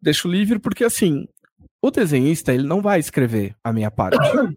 [0.00, 1.24] deixo livre porque assim,
[1.82, 4.16] o desenhista, ele não vai escrever a minha parte.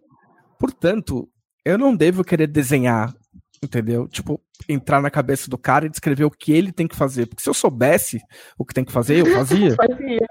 [0.58, 1.28] Portanto,
[1.66, 3.14] eu não devo querer desenhar
[3.62, 4.08] entendeu?
[4.08, 7.26] Tipo, entrar na cabeça do cara e descrever o que ele tem que fazer.
[7.26, 8.20] Porque se eu soubesse
[8.58, 9.74] o que tem que fazer, eu fazia.
[9.76, 10.26] fazia.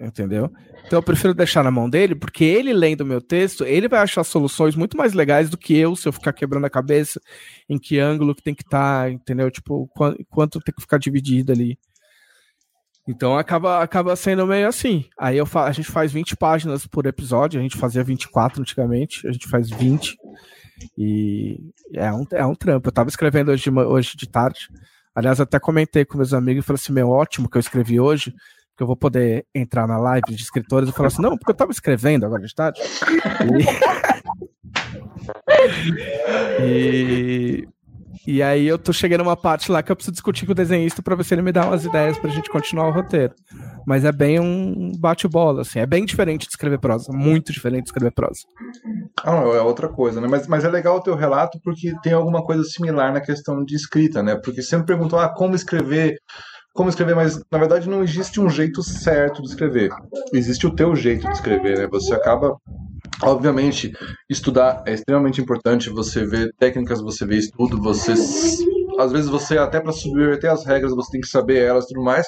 [0.00, 0.50] Entendeu?
[0.86, 4.00] Então eu prefiro deixar na mão dele, porque ele lendo o meu texto, ele vai
[4.00, 7.20] achar soluções muito mais legais do que eu, se eu ficar quebrando a cabeça
[7.68, 9.50] em que ângulo que tem que estar, tá, entendeu?
[9.50, 9.88] Tipo,
[10.30, 11.78] quanto tem que ficar dividido ali.
[13.08, 15.04] Então acaba, acaba sendo meio assim.
[15.18, 19.32] Aí eu a gente faz 20 páginas por episódio, a gente fazia 24 antigamente, a
[19.32, 20.16] gente faz 20.
[20.96, 21.60] E
[21.94, 22.88] é um, é um trampo.
[22.88, 24.68] Eu tava escrevendo hoje de, hoje de tarde.
[25.14, 28.34] Aliás, até comentei com meus amigos e falei assim: meu, ótimo que eu escrevi hoje,
[28.76, 31.54] que eu vou poder entrar na live de escritores e falar assim, não, porque eu
[31.54, 32.80] estava escrevendo agora de tarde.
[36.60, 36.62] E...
[37.66, 37.68] e...
[38.42, 41.14] aí eu tô chegando numa parte lá que eu preciso discutir com o desenhista para
[41.14, 43.34] ver se ele me dá umas ideias pra gente continuar o roteiro.
[43.86, 47.88] Mas é bem um bate-bola, assim, é bem diferente de escrever prosa, muito diferente de
[47.90, 48.40] escrever prosa.
[49.22, 50.26] Ah, é outra coisa, né?
[50.28, 53.76] Mas, mas é legal o teu relato porque tem alguma coisa similar na questão de
[53.76, 54.34] escrita, né?
[54.36, 56.18] Porque sempre perguntam, ah, como escrever
[56.76, 59.90] como escrever, mas na verdade não existe um jeito certo de escrever.
[60.32, 61.88] Existe o teu jeito de escrever, né?
[61.90, 62.56] Você acaba
[63.22, 63.92] Obviamente,
[64.28, 65.88] estudar é extremamente importante.
[65.88, 68.12] Você vê técnicas, você vê estudo, você
[68.98, 72.02] às vezes você até para subverter as regras você tem que saber elas e tudo
[72.02, 72.26] mais.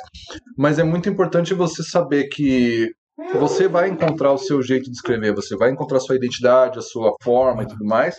[0.56, 2.90] Mas é muito importante você saber que
[3.34, 6.82] você vai encontrar o seu jeito de escrever, você vai encontrar a sua identidade, a
[6.82, 8.16] sua forma e tudo mais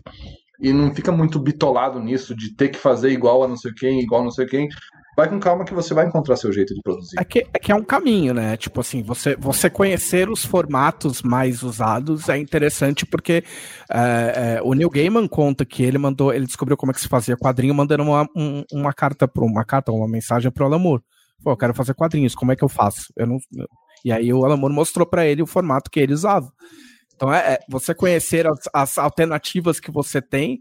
[0.61, 4.01] e não fica muito bitolado nisso de ter que fazer igual a não sei quem,
[4.01, 4.67] igual a não sei quem.
[5.16, 7.20] Vai com calma que você vai encontrar seu jeito de produzir.
[7.20, 8.55] É que é, que é um caminho, né?
[8.55, 13.43] Tipo assim, você, você conhecer os formatos mais usados é interessante porque
[13.91, 17.07] é, é, o Neil Gaiman conta que ele mandou, ele descobriu como é que se
[17.07, 20.80] fazia quadrinho mandando uma, um, uma carta para uma carta, uma mensagem para o Alan
[20.80, 21.03] Moore.
[21.43, 23.14] Pô, eu quero fazer quadrinhos, como é que eu faço?
[23.16, 23.38] Eu não,
[24.03, 26.51] e aí o Alan Moore mostrou para ele o formato que ele usava.
[27.16, 30.60] Então, é, é você conhecer as, as, alternativas que você tem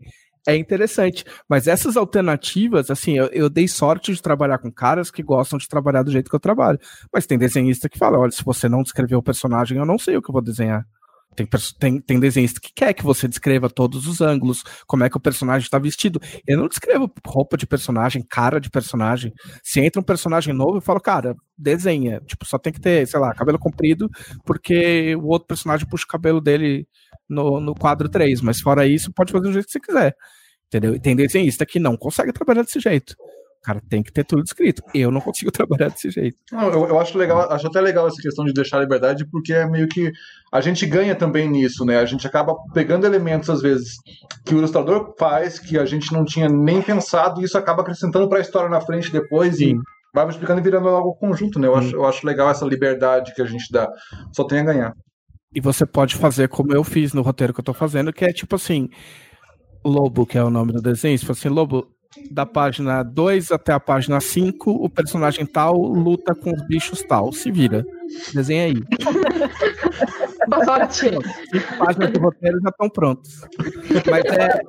[0.49, 1.25] é interessante.
[1.47, 5.69] Mas essas alternativas, assim, eu, eu, dei sorte de trabalhar com caras que gostam de
[5.69, 6.79] trabalhar do jeito que eu trabalho.
[7.13, 10.17] Mas tem desenhista que fala: olha, se você não descrever o personagem, eu não sei
[10.17, 10.87] o que eu vou desenhar.
[11.37, 11.47] Tem,
[11.79, 15.21] tem, tem desenhista que quer que você descreva todos os ângulos, como é que o
[15.21, 16.19] personagem está vestido.
[16.47, 19.33] Eu não descrevo roupa de personagem, cara de personagem.
[19.63, 22.21] Se entra um personagem novo, eu falo, cara, desenha.
[22.27, 24.09] Tipo, só tem que ter, sei lá, cabelo comprido,
[24.45, 26.89] porque o outro personagem puxa o cabelo dele
[27.29, 28.41] no, no quadro 3.
[28.41, 30.17] Mas fora isso, pode fazer do jeito que você quiser.
[30.69, 30.95] Entendeu?
[30.95, 33.17] E tem desenhista que não consegue trabalhar desse jeito
[33.69, 34.83] cara tem que ter tudo escrito.
[34.95, 36.37] Eu não consigo trabalhar desse jeito.
[36.51, 39.53] Não, eu, eu, acho legal, acho até legal essa questão de deixar a liberdade, porque
[39.53, 40.11] é meio que
[40.51, 41.99] a gente ganha também nisso, né?
[41.99, 43.97] A gente acaba pegando elementos, às vezes,
[44.47, 48.29] que o ilustrador faz, que a gente não tinha nem pensado, e isso acaba acrescentando
[48.29, 49.77] para a história na frente depois Sim.
[49.77, 49.79] e
[50.15, 51.69] vai explicando e virando algo conjunto, né?
[51.69, 53.91] Eu acho, eu acho legal essa liberdade que a gente dá.
[54.33, 54.95] Só tem a ganhar.
[55.55, 58.33] E você pode fazer como eu fiz no roteiro que eu tô fazendo, que é
[58.33, 58.89] tipo assim.
[59.89, 61.89] Lobo, que é o nome do desenho, se fosse assim, Lobo,
[62.31, 67.33] da página 2 até a página 5, o personagem tal luta com os bichos tal.
[67.33, 67.85] Se vira.
[68.35, 68.75] Desenha aí.
[70.65, 71.11] Sorte.
[71.51, 73.41] Cinco páginas do roteiro já estão prontos.
[74.11, 74.61] Mas, é,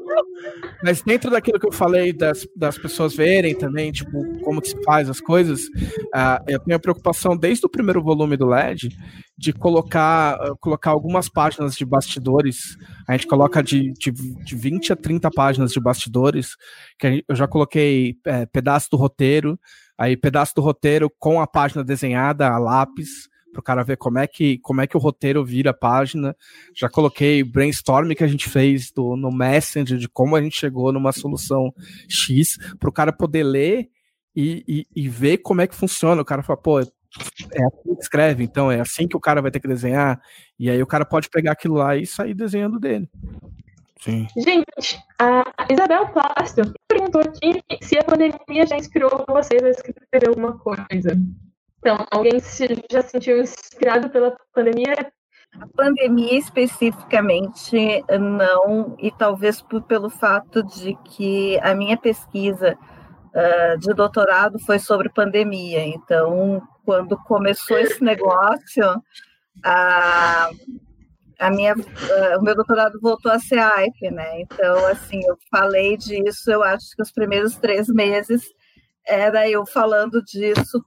[0.84, 4.84] mas dentro daquilo que eu falei das, das pessoas verem também, tipo, como que se
[4.84, 8.90] faz as coisas, uh, eu tenho a preocupação desde o primeiro volume do LED
[9.38, 12.78] de colocar, uh, colocar algumas páginas de bastidores.
[13.08, 16.56] A gente coloca de, de, de 20 a 30 páginas de bastidores,
[16.98, 19.60] que eu já coloquei é, pedaço do roteiro,
[19.98, 24.20] aí pedaço do roteiro com a página desenhada a lápis, para o cara ver como
[24.20, 26.36] é que como é que o roteiro vira a página.
[26.76, 30.92] Já coloquei brainstorm que a gente fez do, no Messenger de como a gente chegou
[30.92, 31.74] numa solução
[32.08, 33.90] X para o cara poder ler
[34.36, 36.22] e, e, e, ver como é que funciona.
[36.22, 39.52] O cara fala, pô, é assim que escreve, então é assim que o cara vai
[39.52, 40.22] ter que desenhar.
[40.58, 43.10] E aí o cara pode pegar aquilo lá e sair desenhando dele.
[44.00, 44.28] Sim.
[44.38, 50.58] Gente, a Isabel Plácio perguntou aqui se a pandemia já inspirou vocês a escrever alguma
[50.58, 51.20] coisa.
[51.80, 55.12] Então, alguém se, já se sentiu inspirado pela pandemia?
[55.60, 62.78] A pandemia especificamente não, e talvez por, pelo fato de que a minha pesquisa
[63.34, 65.86] uh, de doutorado foi sobre pandemia.
[65.88, 69.02] Então, quando começou esse negócio,
[69.64, 70.50] a,
[71.40, 74.42] a minha, uh, o meu doutorado voltou a ser AIP, né?
[74.42, 78.44] Então, assim, eu falei disso, eu acho que os primeiros três meses
[79.08, 80.84] era eu falando disso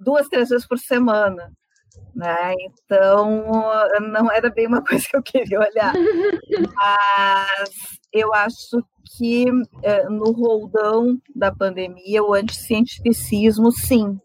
[0.00, 1.52] duas, três vezes por semana.
[2.14, 2.54] Né?
[2.60, 3.44] Então,
[4.00, 5.92] não era bem uma coisa que eu queria olhar.
[6.74, 7.70] Mas
[8.12, 8.82] eu acho
[9.16, 9.46] que
[9.82, 14.18] eh, no roldão da pandemia, o anticientificismo, sim.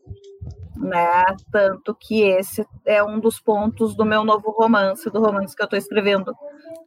[0.75, 1.23] Né?
[1.51, 5.65] Tanto que esse é um dos pontos do meu novo romance, do romance que eu
[5.65, 6.33] estou escrevendo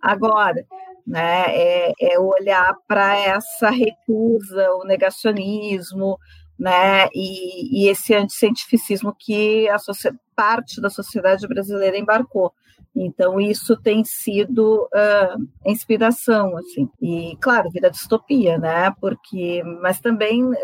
[0.01, 0.65] agora.
[1.07, 1.45] Né?
[1.49, 6.19] É, é olhar para essa recusa, o negacionismo,
[6.59, 7.09] né?
[7.15, 9.79] E, e esse anticientificismo que a
[10.35, 12.53] parte da sociedade brasileira embarcou.
[12.95, 16.89] Então, isso tem sido uh, inspiração, assim.
[17.01, 18.93] E, claro, vira distopia, né?
[19.01, 20.55] Porque, mas também, uh,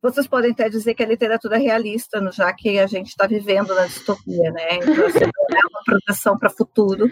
[0.00, 3.74] vocês podem até dizer que a literatura é realista, já que a gente está vivendo
[3.74, 4.76] na distopia, né?
[4.76, 7.08] Então, assim, é uma proteção para o futuro,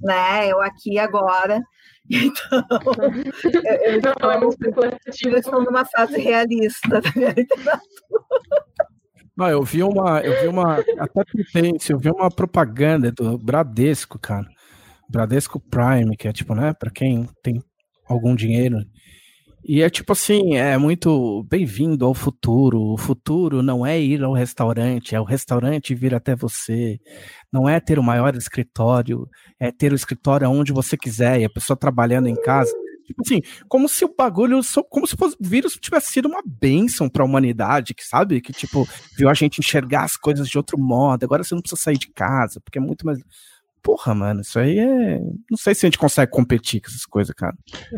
[0.00, 0.48] né?
[0.48, 1.60] Eu aqui agora,
[2.10, 2.64] então,
[3.52, 7.80] eu, eu, estou, eu estou numa fase realista da minha literatura.
[9.38, 14.18] Não, eu vi uma, eu vi uma, até potência, eu vi uma propaganda do Bradesco,
[14.18, 14.48] cara.
[15.08, 17.62] Bradesco Prime, que é tipo, né, para quem tem
[18.08, 18.78] algum dinheiro.
[19.64, 22.80] E é tipo assim, é muito bem-vindo ao futuro.
[22.80, 26.98] O futuro não é ir ao restaurante, é o restaurante vir até você.
[27.52, 29.24] Não é ter o maior escritório,
[29.60, 32.72] é ter o escritório onde você quiser e a pessoa trabalhando em casa.
[33.08, 37.22] Tipo assim, como se o bagulho, como se o vírus tivesse sido uma bênção para
[37.22, 38.38] a humanidade, que sabe?
[38.38, 38.86] Que tipo,
[39.16, 41.24] viu a gente enxergar as coisas de outro modo.
[41.24, 43.18] Agora você não precisa sair de casa, porque é muito mais
[43.82, 45.18] porra, mano, isso aí é.
[45.50, 47.56] Não sei se a gente consegue competir com essas coisas, cara.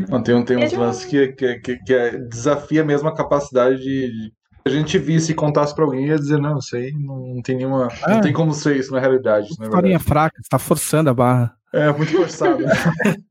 [0.08, 4.32] Não, tem, tem uns lances que, que, que, que é, desafia mesmo a capacidade de.
[4.64, 7.56] A gente visse e contasse pra alguém e ia dizer, não, isso aí não tem
[7.56, 7.88] nenhuma.
[8.06, 8.14] É.
[8.14, 9.48] Não tem como ser isso na realidade.
[9.50, 11.56] Historinha fraca, você tá forçando a barra.
[11.72, 12.64] É, muito forçado.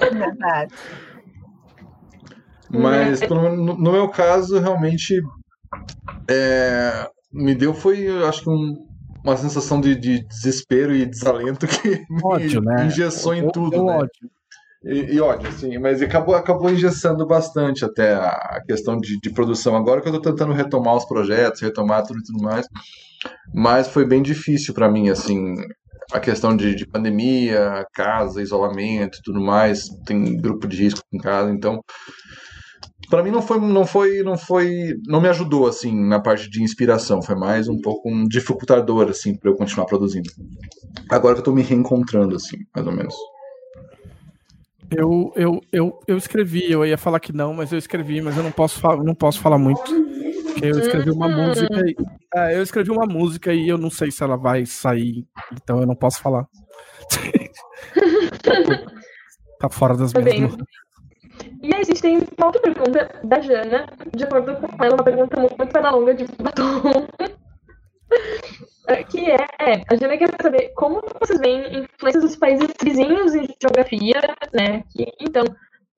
[0.00, 0.74] É verdade.
[2.68, 5.20] Mas no, no, meu caso, realmente
[6.28, 8.74] é, me deu foi, acho que um,
[9.24, 12.86] uma sensação de, de, desespero e desalento que ódio, me né?
[12.86, 13.84] engessou em tudo.
[13.84, 13.92] né?
[13.98, 14.30] Ódio.
[14.84, 19.76] E, e, ódio, sim, mas acabou, acabou engessando bastante até a questão de, de produção.
[19.76, 22.68] Agora que eu estou tentando retomar os projetos, retomar tudo e tudo mais,
[23.52, 25.54] mas foi bem difícil para mim, assim,
[26.12, 31.50] a questão de, de, pandemia, casa, isolamento tudo mais, tem grupo de risco em casa,
[31.50, 31.80] então
[33.10, 36.62] para mim não foi não foi não foi não me ajudou assim na parte de
[36.62, 40.30] inspiração, foi mais um pouco um dificultador assim para eu continuar produzindo.
[41.10, 43.14] Agora que eu tô me reencontrando assim, mais ou menos.
[44.90, 48.42] Eu, eu, eu, eu escrevi, eu ia falar que não, mas eu escrevi, mas eu
[48.42, 49.82] não posso, não posso falar muito.
[50.56, 51.86] Porque eu escrevi uma música.
[51.86, 51.94] E,
[52.34, 55.86] é, eu escrevi uma música e eu não sei se ela vai sair, então eu
[55.86, 56.46] não posso falar.
[59.60, 60.56] tá fora das tá minhas mãos.
[61.62, 65.04] E aí a gente tem uma outra pergunta da Jana, de acordo com ela, uma
[65.04, 67.06] pergunta muito para longa de batom.
[69.10, 73.46] que é, é, a Jana quer saber como vocês veem influências dos países vizinhos em
[73.60, 74.22] geografia,
[74.54, 74.82] né?
[74.90, 75.44] Que, então,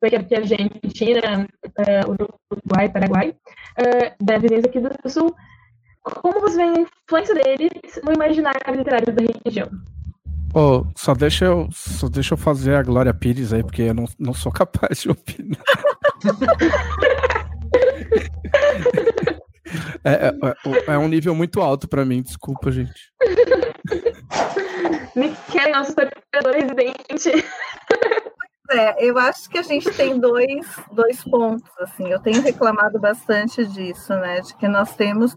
[0.00, 2.16] porque a Argentina, uh,
[2.52, 3.34] Uruguai, Paraguai,
[3.78, 5.34] uh, da vizinhança aqui do Sul,
[6.02, 9.68] como vocês veem a influência deles no imaginário literário da região?
[10.54, 14.06] Oh, só deixa eu só deixa eu fazer a Glória Pires aí, porque eu não,
[14.18, 15.62] não sou capaz de opinar.
[20.04, 23.12] é, é, é, é, um nível muito alto para mim, desculpa, gente.
[25.14, 27.44] Miquel, nosso torcedor residente.
[28.70, 33.64] É, eu acho que a gente tem dois, dois pontos, assim, eu tenho reclamado bastante
[33.66, 35.34] disso, né, de que nós temos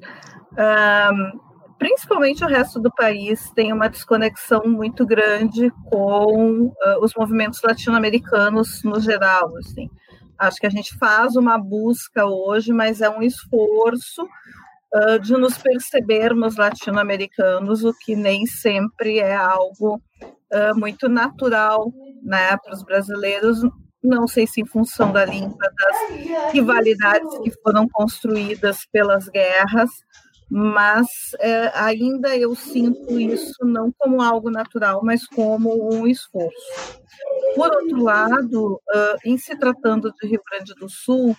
[0.58, 1.40] um,
[1.82, 8.84] principalmente o resto do país, tem uma desconexão muito grande com uh, os movimentos latino-americanos
[8.84, 9.52] no geral.
[9.58, 9.90] Assim.
[10.38, 14.24] Acho que a gente faz uma busca hoje, mas é um esforço
[14.94, 20.00] uh, de nos percebermos latino-americanos, o que nem sempre é algo
[20.54, 21.92] uh, muito natural
[22.22, 23.62] né, para os brasileiros,
[24.04, 29.90] não sei se em função da língua, das rivalidades que foram construídas pelas guerras,
[30.54, 31.08] mas
[31.40, 37.02] é, ainda eu sinto isso não como algo natural, mas como um esforço.
[37.56, 41.38] Por outro lado, uh, em se tratando de Rio Grande do Sul,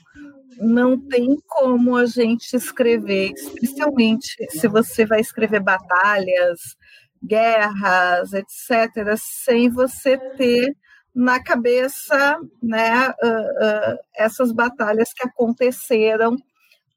[0.59, 6.77] não tem como a gente escrever, especialmente se você vai escrever batalhas,
[7.23, 10.77] guerras, etc., sem você ter
[11.15, 16.37] na cabeça né, uh, uh, essas batalhas que aconteceram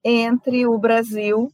[0.04, 1.50] entre o Brasil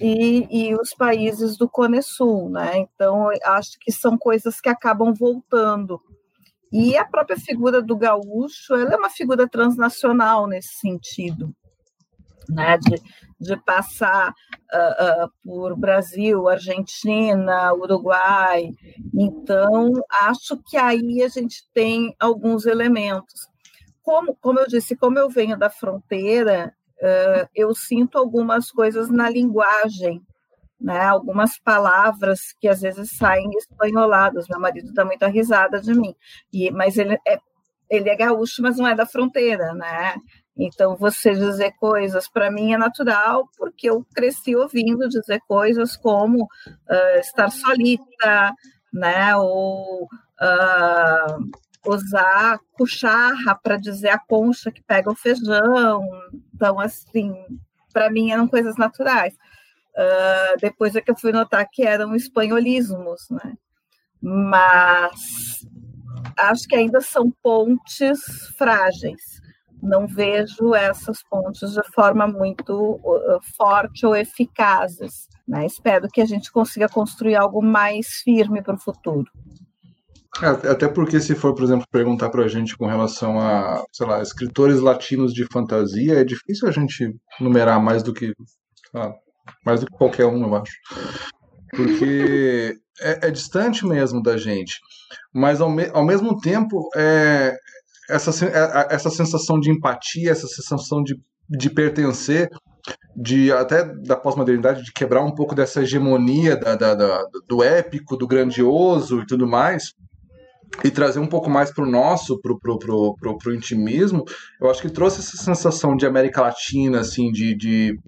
[0.00, 2.78] e, e os países do Cone Sul, né?
[2.78, 6.00] Então, acho que são coisas que acabam voltando.
[6.70, 11.52] E a própria figura do gaúcho, ela é uma figura transnacional nesse sentido,
[12.48, 12.78] né?
[12.78, 13.02] De,
[13.40, 14.30] de passar
[14.72, 18.70] uh, uh, por Brasil, Argentina, Uruguai.
[19.14, 23.48] Então, acho que aí a gente tem alguns elementos.
[24.02, 29.30] Como, como eu disse, como eu venho da fronteira, uh, eu sinto algumas coisas na
[29.30, 30.20] linguagem,
[30.80, 31.00] né?
[31.00, 34.48] algumas palavras que às vezes saem espanholadas.
[34.48, 36.14] Meu marido dá muita risada de mim,
[36.52, 37.38] e, mas ele é,
[37.90, 40.14] ele é gaúcho, mas não é da fronteira, né?
[40.58, 46.42] Então, você dizer coisas para mim é natural, porque eu cresci ouvindo dizer coisas como
[46.42, 48.52] uh, estar solita,
[48.92, 49.36] né?
[49.36, 51.50] Ou uh,
[51.86, 56.02] usar cucharra para dizer a concha que pega o feijão.
[56.52, 57.32] Então, assim,
[57.92, 59.34] para mim eram coisas naturais.
[59.94, 63.54] Uh, depois é que eu fui notar que eram espanholismos, né?
[64.20, 65.64] Mas
[66.36, 68.20] acho que ainda são pontes
[68.56, 69.40] frágeis.
[69.82, 75.28] Não vejo essas pontes de forma muito uh, forte ou eficazes.
[75.46, 75.66] Né?
[75.66, 79.30] Espero que a gente consiga construir algo mais firme para o futuro.
[80.40, 84.22] Até porque se for, por exemplo, perguntar para a gente com relação a, sei lá,
[84.22, 88.32] escritores latinos de fantasia, é difícil a gente numerar mais do que,
[88.94, 89.12] lá,
[89.64, 90.72] mais do que qualquer um, eu acho.
[91.70, 94.78] Porque é, é distante mesmo da gente.
[95.34, 97.56] Mas ao, me, ao mesmo tempo, é,
[98.08, 102.48] essa, é, essa sensação de empatia, essa sensação de, de pertencer,
[103.16, 108.16] de até da pós-modernidade, de quebrar um pouco dessa hegemonia da, da, da, do épico,
[108.16, 109.92] do grandioso e tudo mais,
[110.84, 114.24] e trazer um pouco mais para o nosso, para pro, intimismo,
[114.60, 117.98] eu acho que trouxe essa sensação de América Latina, assim, de, de,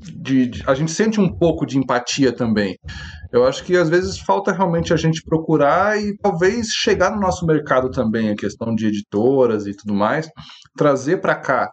[0.00, 2.76] de, de, a gente sente um pouco de empatia também.
[3.32, 7.46] Eu acho que às vezes falta realmente a gente procurar e talvez chegar no nosso
[7.46, 10.28] mercado também, a questão de editoras e tudo mais,
[10.76, 11.70] trazer para cá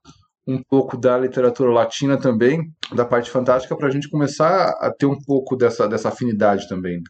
[0.47, 5.05] um pouco da literatura latina também, da parte fantástica, para a gente começar a ter
[5.05, 7.01] um pouco dessa, dessa afinidade também.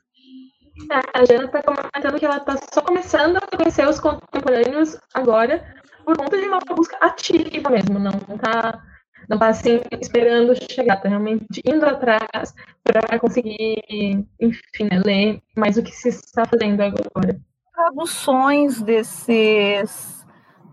[0.91, 5.63] É, a Jana está comentando que ela está só começando a conhecer os contemporâneos agora
[6.05, 8.81] por conta de uma busca ativa mesmo, não está
[9.27, 12.53] não tá assim esperando chegar, está realmente indo atrás
[12.83, 17.39] para conseguir, enfim, né, ler mais o que se está fazendo agora.
[17.73, 20.17] Traduções desses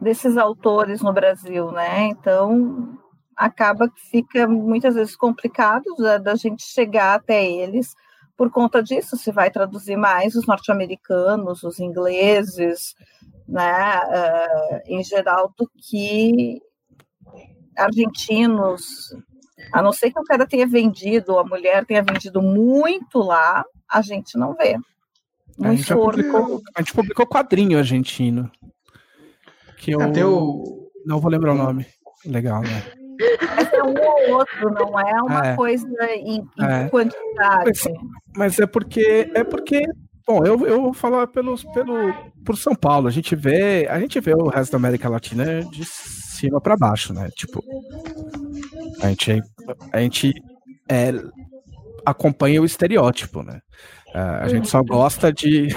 [0.00, 2.08] desses autores no Brasil, né?
[2.08, 2.98] Então
[3.36, 7.94] acaba que fica muitas vezes complicado da, da gente chegar até eles
[8.36, 12.94] por conta disso, se vai traduzir mais os norte-americanos, os ingleses,
[13.46, 16.60] né, uh, em geral, do que
[17.76, 19.14] argentinos.
[19.72, 24.02] A não ser que o cara tenha vendido, a mulher tenha vendido muito lá, a
[24.02, 24.76] gente não vê.
[25.62, 28.50] A, gente publicou, a gente publicou quadrinho argentino.
[29.78, 30.90] Que eu o...
[31.06, 31.86] não vou lembrar o nome.
[32.26, 32.82] Legal, né?
[33.74, 35.56] é um ou outro, não é uma é.
[35.56, 36.88] coisa em, em é.
[36.88, 37.64] quantidade.
[37.66, 37.84] Mas,
[38.36, 39.84] mas, é porque é porque
[40.26, 42.12] bom, eu, eu vou falar pelos, pelo
[42.44, 43.08] por São Paulo.
[43.08, 45.84] A gente vê a gente vê o resto da América Latina de
[46.44, 47.30] cima para baixo, né?
[47.36, 47.62] Tipo,
[49.00, 49.42] a gente
[49.92, 50.32] a gente
[50.88, 51.12] é,
[52.04, 53.60] acompanha o estereótipo, né?
[54.14, 55.68] a gente só gosta de.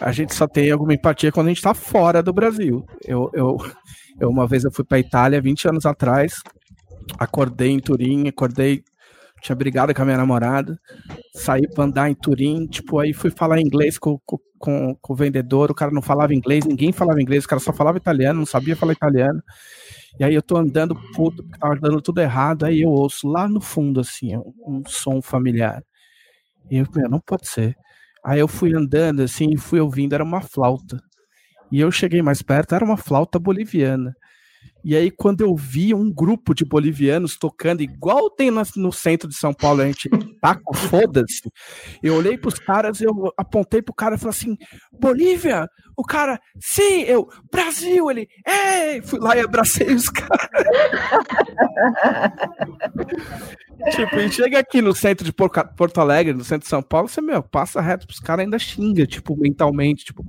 [0.00, 2.84] A gente só tem alguma empatia quando a gente tá fora do Brasil.
[3.04, 3.58] Eu, eu,
[4.18, 6.42] eu uma vez eu fui pra Itália 20 anos atrás,
[7.18, 8.82] acordei em Turim, acordei,
[9.44, 10.80] tinha brigado com a minha namorada,
[11.34, 14.38] saí pra andar em Turim, tipo, aí fui falar inglês com, com,
[14.94, 17.98] com o vendedor, o cara não falava inglês, ninguém falava inglês, o cara só falava
[17.98, 19.42] italiano, não sabia falar italiano.
[20.18, 23.60] E aí eu tô andando puto, tava dando tudo errado, aí eu ouço lá no
[23.60, 24.34] fundo, assim,
[24.66, 25.84] um som familiar.
[26.70, 27.76] E eu, meu, não pode ser.
[28.24, 30.98] Aí eu fui andando, assim, e fui ouvindo, era uma flauta.
[31.70, 34.16] E eu cheguei mais perto, era uma flauta boliviana.
[34.84, 39.34] E aí, quando eu vi um grupo de bolivianos tocando, igual tem no centro de
[39.34, 40.10] São Paulo, a gente
[40.42, 41.50] tá com foda-se,
[42.02, 44.58] eu olhei pros caras, eu apontei pro cara e falei assim:
[44.92, 45.66] Bolívia?
[45.96, 49.00] O cara, sim, eu, Brasil, ele, ei!
[49.00, 50.48] Fui lá e abracei os caras.
[53.94, 57.20] tipo, e chega aqui no centro de Porto Alegre, no centro de São Paulo, você,
[57.20, 60.24] meu, passa reto pros caras ainda xinga, tipo, mentalmente, tipo,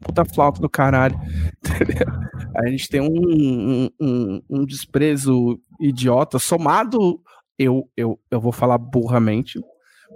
[0.00, 1.18] puta flauta do caralho.
[2.56, 7.20] A gente tem um, um, um, desprezo idiota, somado,
[7.58, 9.58] eu, eu, eu vou falar burramente,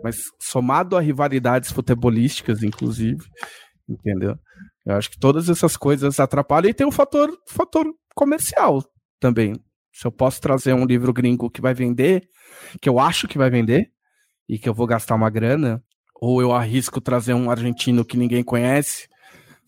[0.05, 3.25] mas somado a rivalidades futebolísticas, inclusive,
[3.89, 4.37] entendeu?
[4.87, 8.85] Eu acho que todas essas coisas atrapalham e tem o um fator, fator comercial
[9.19, 9.55] também.
[9.93, 12.29] Se eu posso trazer um livro gringo que vai vender,
[12.81, 13.91] que eu acho que vai vender,
[14.49, 15.83] e que eu vou gastar uma grana,
[16.21, 19.09] ou eu arrisco trazer um argentino que ninguém conhece,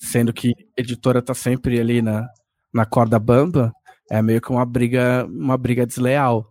[0.01, 2.27] sendo que a editora tá sempre ali na,
[2.73, 3.73] na corda bamba,
[4.11, 6.49] é meio que uma briga, uma briga desleal,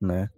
[0.00, 0.28] né?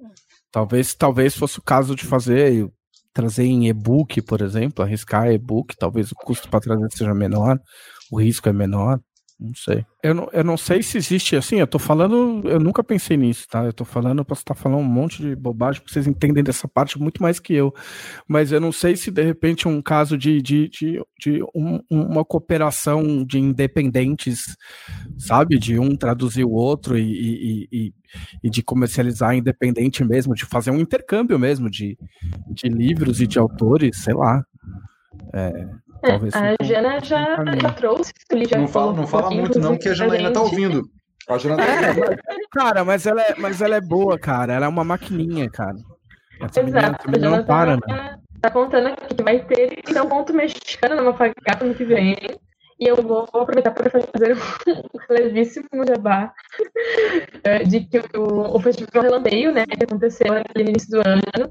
[0.51, 2.69] Talvez, talvez fosse o caso de fazer
[3.13, 7.59] trazer em e-book, por exemplo, arriscar e-book, talvez o custo para trazer seja menor,
[8.11, 9.01] o risco é menor.
[9.41, 9.87] Não sei.
[10.03, 13.47] Eu não, eu não sei se existe assim, eu tô falando, eu nunca pensei nisso,
[13.49, 13.65] tá?
[13.65, 16.69] Eu tô falando, eu posso estar falando um monte de bobagem, porque vocês entendem dessa
[16.69, 17.73] parte muito mais que eu.
[18.29, 22.23] Mas eu não sei se de repente um caso de, de, de, de um, uma
[22.23, 24.41] cooperação de independentes,
[25.17, 25.59] sabe?
[25.59, 27.95] De um traduzir o outro e, e, e,
[28.45, 31.97] e de comercializar independente mesmo, de fazer um intercâmbio mesmo de,
[32.51, 34.45] de livros e de autores, sei lá.
[35.33, 35.67] É,
[36.03, 39.89] é, a Jana já, já trouxe, ele já não fala, não fala muito não, que
[39.89, 40.83] a Janaína tá ouvindo.
[41.29, 44.55] A Jana tá é, cara, mas ela, é, mas ela é boa, cara.
[44.55, 45.77] Ela é uma maquininha, cara.
[46.41, 47.09] Essa Exato.
[47.09, 48.19] A Jana não para, tá, né?
[48.41, 52.17] tá contando aqui que vai ter então ponto mexicano numa fagata no que vem.
[52.81, 54.41] E eu vou aproveitar para fazer um
[55.13, 56.33] levíssimo jabá
[57.45, 61.47] é, de que o, o Festival Relandeio, né, que aconteceu no início do ano,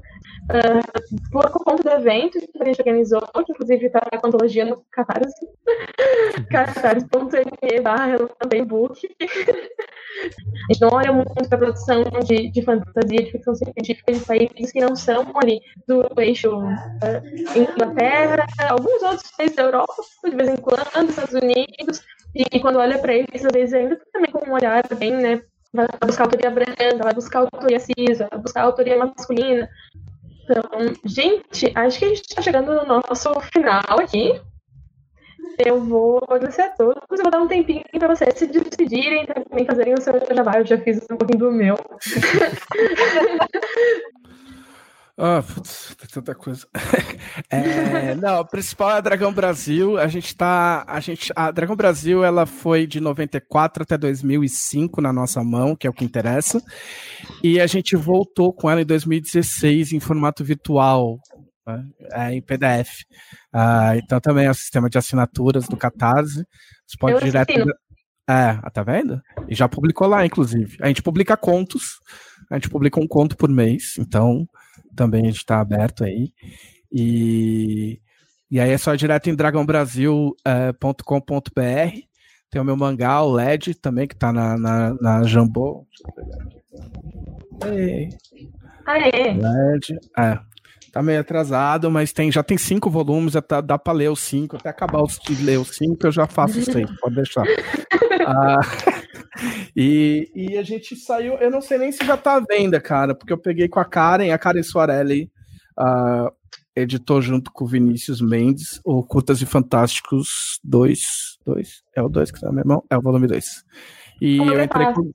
[0.50, 4.84] uh, por conta do evento que a gente organizou, que inclusive está com antologia no
[4.90, 5.46] Catarse,
[6.50, 8.18] catarse.me barra
[8.66, 9.08] book.
[9.20, 14.20] A gente não olha muito para a produção de, de fantasia, de ficção científica de
[14.20, 20.36] países que não são ali do eixo uh, Inglaterra, alguns outros países da Europa, de
[20.36, 22.02] vez em quando, Estados Unidos,
[22.34, 25.42] e quando olha para eles, às vezes ainda também com um olhar bem, né,
[25.72, 29.68] vai buscar autoria branca, vai buscar autoria cis, vai buscar autoria masculina.
[30.44, 30.62] Então,
[31.04, 34.40] gente, acho que a gente está chegando no nosso final aqui.
[35.64, 37.02] Eu vou agradecer a todos.
[37.10, 40.62] Eu vou dar um tempinho para vocês se despedirem, também fazerem o seu trabalho.
[40.62, 41.76] Eu já fiz um pouquinho do meu.
[45.16, 46.66] Ah, putz, tem tanta coisa.
[47.48, 49.98] É, não, o principal é a Dragão Brasil.
[49.98, 50.84] A gente tá.
[50.86, 55.86] A, gente, a Dragão Brasil ela foi de 94 até 2005 na nossa mão, que
[55.86, 56.60] é o que interessa.
[57.42, 61.18] E a gente voltou com ela em 2016 em formato virtual,
[61.66, 63.04] né, é, em PDF.
[63.52, 66.44] Ah, então também é o sistema de assinaturas do Catarse.
[66.86, 67.52] Você pode Eu direto.
[68.28, 69.20] É, tá vendo?
[69.48, 70.76] E já publicou lá, inclusive.
[70.80, 71.98] A gente publica contos.
[72.50, 73.94] A gente publica um conto por mês.
[73.98, 74.46] Então
[74.94, 76.32] também a gente está aberto aí.
[76.92, 78.00] E,
[78.50, 81.60] e aí é só direto em dragãobrasil.com.br.
[81.60, 81.92] Eh,
[82.50, 85.86] Tem o meu mangá, o LED, também, que está na, na, na Jambô.
[87.64, 88.08] Ei.
[88.86, 89.34] É?
[89.34, 89.98] LED.
[90.18, 90.38] É.
[90.92, 94.18] Tá meio atrasado, mas tem, já tem cinco volumes, já tá, dá para ler os
[94.18, 94.56] cinco.
[94.56, 97.44] Até acabar de ler os cinco, eu já faço os seis, pode deixar.
[98.26, 98.60] ah,
[99.76, 103.14] e, e a gente saiu, eu não sei nem se já tá à venda, cara,
[103.14, 105.30] porque eu peguei com a Karen, a Karen Soarelli
[105.78, 106.30] uh,
[106.74, 111.38] editou junto com o Vinícius Mendes o Curtas e Fantásticos 2.
[111.44, 111.82] 2?
[111.96, 112.84] É o 2 que tá na minha mão?
[112.90, 113.64] É o volume 2.
[114.20, 115.10] E eu entrei com...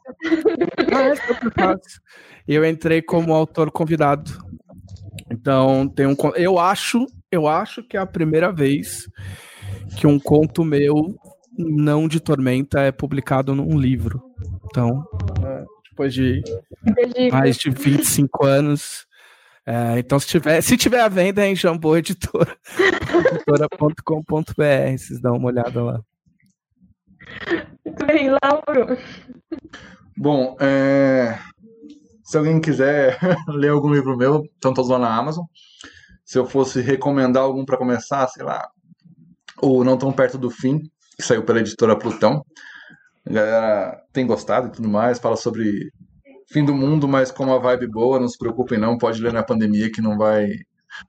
[1.58, 1.76] ah,
[2.48, 4.32] eu entrei como autor convidado.
[5.32, 6.16] Então tem um.
[6.36, 9.08] Eu acho, eu acho que é a primeira vez
[9.98, 11.16] que um conto meu
[11.58, 14.22] não de Tormenta é publicado num livro.
[14.66, 15.06] Então,
[15.44, 16.44] é, depois de
[17.32, 19.06] mais de 25 anos.
[19.66, 22.56] É, então, se tiver, se tiver a venda é em Jambô Editora,
[23.34, 24.44] editora.com.br,
[24.98, 26.02] vocês dão uma olhada lá.
[27.84, 28.98] Muito bem, Lauro.
[30.16, 31.40] Bom, é...
[32.24, 33.18] se alguém quiser
[33.50, 35.46] ler algum livro meu, estão todos lá na Amazon.
[36.24, 38.70] Se eu fosse recomendar algum para começar, sei lá,
[39.62, 40.82] ou Não Tão Perto do Fim,
[41.18, 42.42] que saiu pela editora Plutão.
[43.28, 45.90] A galera tem gostado e tudo mais, fala sobre
[46.52, 49.44] fim do mundo, mas com uma vibe boa, não se preocupem não, pode ler na
[49.44, 50.48] pandemia que não vai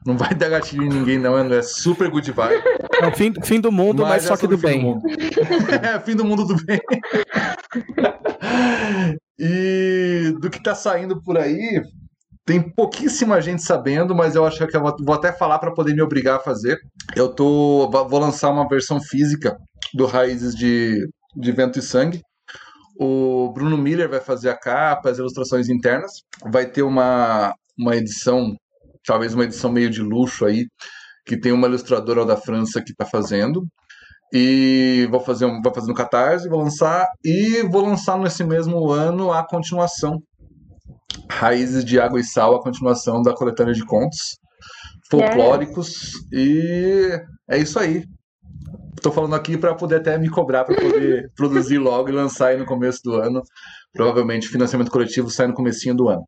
[0.05, 2.63] não vai dar gatilho em ninguém não, é super good vibe.
[3.03, 4.99] É fim, fim do mundo, mas, mas só é que do bem.
[4.99, 5.01] Do
[5.87, 6.81] é, fim do mundo do bem.
[9.39, 11.83] e do que tá saindo por aí,
[12.45, 16.03] tem pouquíssima gente sabendo, mas eu acho que eu vou até falar para poder me
[16.03, 16.79] obrigar a fazer.
[17.15, 19.57] Eu tô vou lançar uma versão física
[19.95, 22.23] do Raízes de, de Vento e Sangue.
[22.99, 26.13] O Bruno Miller vai fazer a capa, as ilustrações internas.
[26.51, 28.55] Vai ter uma, uma edição,
[29.05, 30.67] talvez uma edição meio de luxo aí,
[31.27, 33.67] que tem uma ilustradora da França que está fazendo.
[34.33, 38.91] E vou fazer, um, vou fazer no Catarse, vou lançar, e vou lançar nesse mesmo
[38.91, 40.21] ano a continuação
[41.31, 44.39] Raízes de Água e Sal, a continuação da coletânea de contos
[45.11, 46.13] folclóricos.
[46.33, 47.11] E
[47.49, 48.05] é isso aí.
[49.07, 52.57] Estou falando aqui para poder até me cobrar para poder produzir logo e lançar aí
[52.57, 53.41] no começo do ano.
[53.93, 56.27] Provavelmente financiamento coletivo sai no comecinho do ano.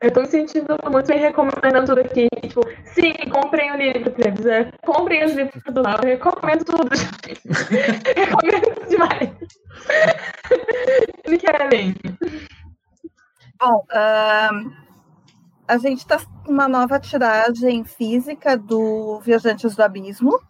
[0.00, 2.26] Eu tô me sentindo muito bem recomendando tudo aqui.
[2.40, 2.62] Tipo,
[2.94, 6.88] sim, comprem o livro do Trevisan, comprem os livros do Lauro, recomendo tudo.
[8.16, 9.30] recomendo demais.
[11.28, 11.94] Me querem.
[13.60, 14.72] Bom, uh,
[15.68, 20.40] a gente está com uma nova tiragem física do Viajantes do Abismo.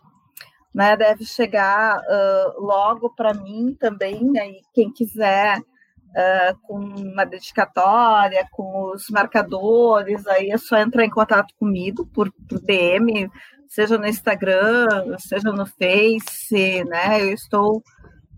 [0.72, 8.46] Né, deve chegar uh, logo para mim também, aí quem quiser uh, com uma dedicatória,
[8.52, 13.28] com os marcadores, aí é só entrar em contato comigo por, por DM,
[13.68, 14.86] seja no Instagram,
[15.18, 17.22] seja no Face, né?
[17.22, 17.82] Eu estou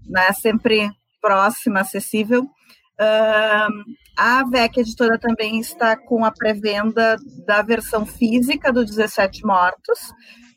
[0.07, 0.91] né, sempre
[1.21, 2.43] próxima, acessível.
[2.43, 3.85] Uh,
[4.17, 10.13] a VEC Editora também está com a pré-venda da versão física do 17 Mortos,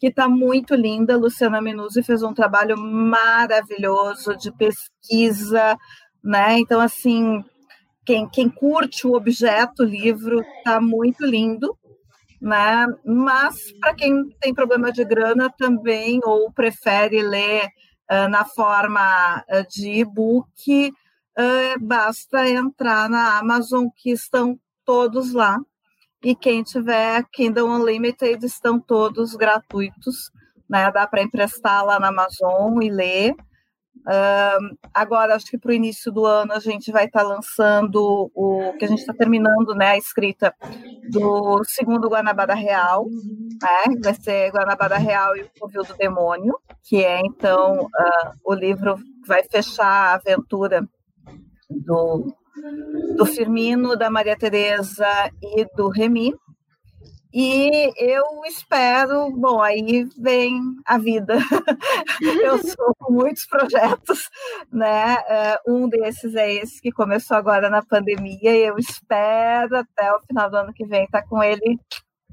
[0.06, 1.18] que está muito linda.
[1.18, 5.76] Luciana Menuzzi fez um trabalho maravilhoso de pesquisa,
[6.23, 6.60] né?
[6.60, 7.44] Então, assim,
[8.06, 11.76] quem, quem curte o objeto, o livro, está muito lindo.
[12.40, 12.86] Né?
[13.03, 17.65] Mas para quem tem problema de grana também ou prefere ler
[18.11, 20.94] uh, na forma uh, de e-book,
[21.82, 25.57] basta entrar na Amazon, que estão todos lá.
[26.26, 30.31] E quem tiver Kindle Unlimited estão todos gratuitos,
[30.68, 30.89] né?
[30.91, 33.35] Dá para emprestar lá na Amazon e ler.
[34.07, 38.31] Uh, agora, acho que para o início do ano a gente vai estar tá lançando
[38.34, 40.52] o que a gente está terminando, né, a escrita
[41.11, 43.06] do segundo Guanabara Real,
[43.61, 48.53] né, vai ser Guanabara Real e o Covil do Demônio, que é então uh, o
[48.56, 50.88] livro que vai fechar a aventura
[51.69, 52.35] do,
[53.15, 55.07] do Firmino, da Maria Teresa
[55.41, 56.34] e do Remy.
[57.38, 61.38] E eu espero, bom, aí vem a vida.
[62.41, 64.30] eu sou com muitos projetos,
[64.72, 65.18] né?
[65.68, 70.22] Uh, um desses é esse que começou agora na pandemia, e eu espero até o
[70.26, 71.77] final do ano que vem estar tá com ele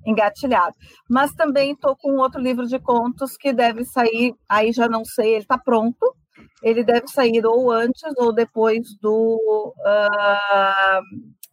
[0.06, 0.76] engatilhado.
[1.10, 5.30] Mas também estou com outro livro de contos que deve sair, aí já não sei,
[5.30, 6.14] ele está pronto.
[6.62, 11.02] Ele deve sair ou antes ou depois do, uh,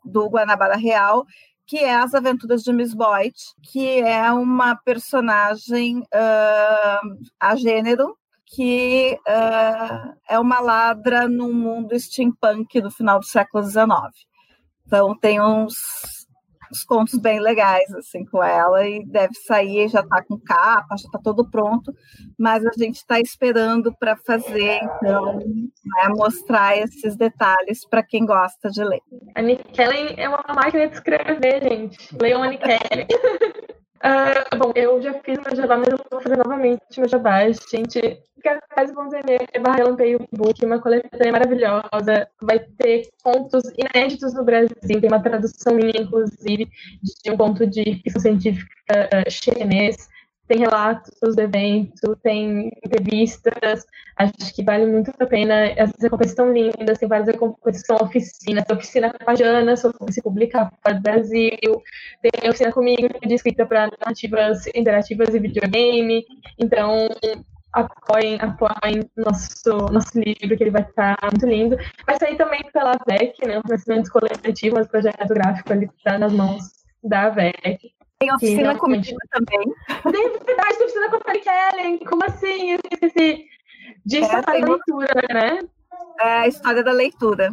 [0.04, 1.26] do Guanabara Real,
[1.66, 3.36] que é As Aventuras de Miss Boyd,
[3.72, 12.82] que é uma personagem uh, a gênero que uh, é uma ladra no mundo steampunk
[12.82, 13.86] do final do século XIX.
[14.88, 16.19] Então tem uns
[16.72, 21.06] uns contos bem legais assim com ela e deve sair, já está com capa, já
[21.06, 21.94] está todo pronto,
[22.38, 28.70] mas a gente está esperando para fazer, então, né, mostrar esses detalhes para quem gosta
[28.70, 29.02] de ler.
[29.36, 31.98] A Nick Kellen é uma máquina de escrever, gente.
[32.20, 33.08] Leiam a Nick Kellen.
[34.02, 37.42] Uh, bom, eu já fiz meu jabá, mas eu vou fazer novamente meu jabá.
[37.50, 42.28] Gente, cafés.me barra lampeio book, uma coletânea maravilhosa.
[42.42, 44.76] Vai ter contos inéditos no Brasil.
[44.82, 46.70] Tem uma tradução minha, inclusive,
[47.04, 50.08] de um conto de ficção científica uh, chinês
[50.50, 53.86] tem relatos do evento, tem entrevistas,
[54.18, 55.72] acho que vale muito a pena.
[55.78, 60.24] As recompensas estão lindas, tem várias recompensas que são oficinas, tem oficina pajana sobre se
[60.24, 61.84] publicar para o Brasil,
[62.24, 66.26] tem oficina comigo de escrita para narrativas interativas e videogame,
[66.58, 67.08] então
[67.72, 71.78] apoiem, apoiem nosso, nosso livro, que ele vai estar muito lindo.
[72.08, 76.18] Vai sair também pela VEC, né, o Conhecimento Coletivo, mas o projeto gráfico ali está
[76.18, 76.64] nas mãos
[77.04, 77.99] da VEC.
[78.20, 79.74] Tem oficina Sim, comigo também.
[80.12, 82.00] Tem verdade, tem oficina com a Mary Kellen.
[82.00, 82.72] Como assim?
[82.72, 83.46] Eu esqueci.
[84.06, 85.60] De é, história da leitura, né?
[86.20, 87.50] É, a história da leitura.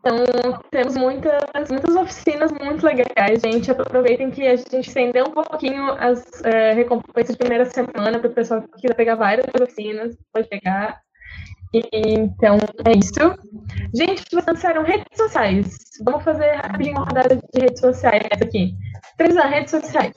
[0.00, 3.70] Então, temos muitas, muitas oficinas muito legais, gente.
[3.70, 8.34] Aproveitem que a gente estendeu um pouquinho as é, recompensas de primeira semana para o
[8.34, 11.00] pessoal que quiser pegar várias oficinas, pode pegar.
[11.72, 13.34] E, então, é isso.
[13.94, 15.74] Gente, vocês lançaram redes sociais.
[16.04, 18.74] Vamos fazer rapidinho uma rodada de redes sociais aqui.
[19.16, 20.14] Três redes sociais.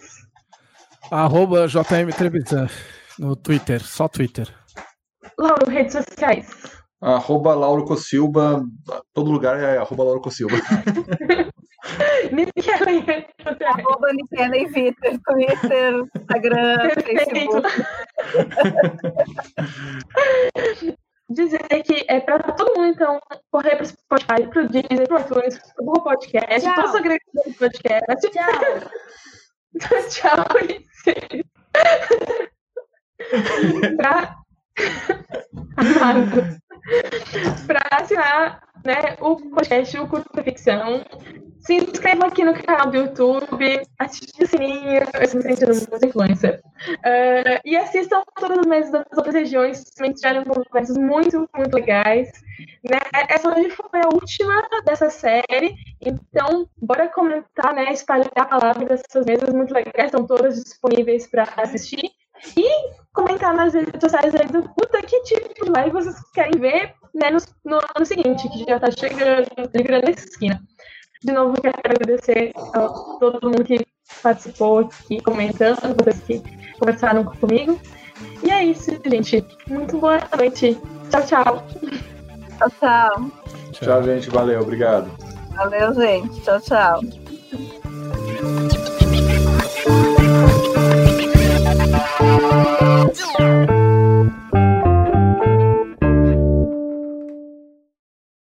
[1.11, 2.67] Arroba JM Trevisan
[3.19, 4.47] no Twitter, só Twitter.
[5.37, 6.47] Lauro, redes sociais.
[6.99, 8.63] Arroba Lauro Cossilba,
[9.13, 10.55] todo lugar é arroba Lauro Cossilba.
[12.31, 13.85] Michele, redes sociais.
[13.85, 17.67] Arroba Michele Vitor, Twitter, Instagram, Facebook.
[21.29, 23.19] dizer que é para todo mundo, então,
[23.51, 26.75] correr para o Spotify, para o Deezer, para o iTunes, para o Google Podcast, Tchau.
[26.75, 28.31] todos os agregadores de podcast.
[28.31, 28.51] Tchau.
[30.09, 30.45] Tchau,
[33.97, 34.37] para
[37.67, 41.03] para assinar né, o podcast, o Curso de Ficção,
[41.67, 46.05] se inscreva aqui no canal do YouTube, ative o sininho, eu estou me sentindo muito
[46.05, 46.61] influencer.
[46.89, 52.31] Uh, e assistam todos os meses das outras regiões, também tiveram conversas muito, muito legais.
[52.89, 52.99] Né?
[53.27, 59.25] Essa hoje foi a última dessa série, então bora comentar, né, espalhar a palavra dessas
[59.25, 62.09] mesas muito legais, estão todas disponíveis para assistir.
[62.55, 62.69] E
[63.11, 67.31] comentar nas redes sociais aí do puta que tipo de live vocês querem ver né,
[67.31, 70.61] no, no ano seguinte, que já está chegando, ligando na esquina.
[71.23, 72.79] De novo, quero agradecer a
[73.19, 73.85] todo mundo que
[74.21, 76.43] participou aqui, comentando, vocês que
[76.79, 77.79] conversaram comigo.
[78.43, 79.45] E é isso, gente.
[79.67, 80.77] Muito boa noite.
[81.09, 81.63] Tchau, tchau.
[82.57, 83.31] Tchau, tchau.
[83.71, 84.29] Tchau, gente.
[84.29, 85.09] Valeu, obrigado.
[85.55, 86.41] Valeu, gente.
[86.41, 87.01] Tchau, tchau.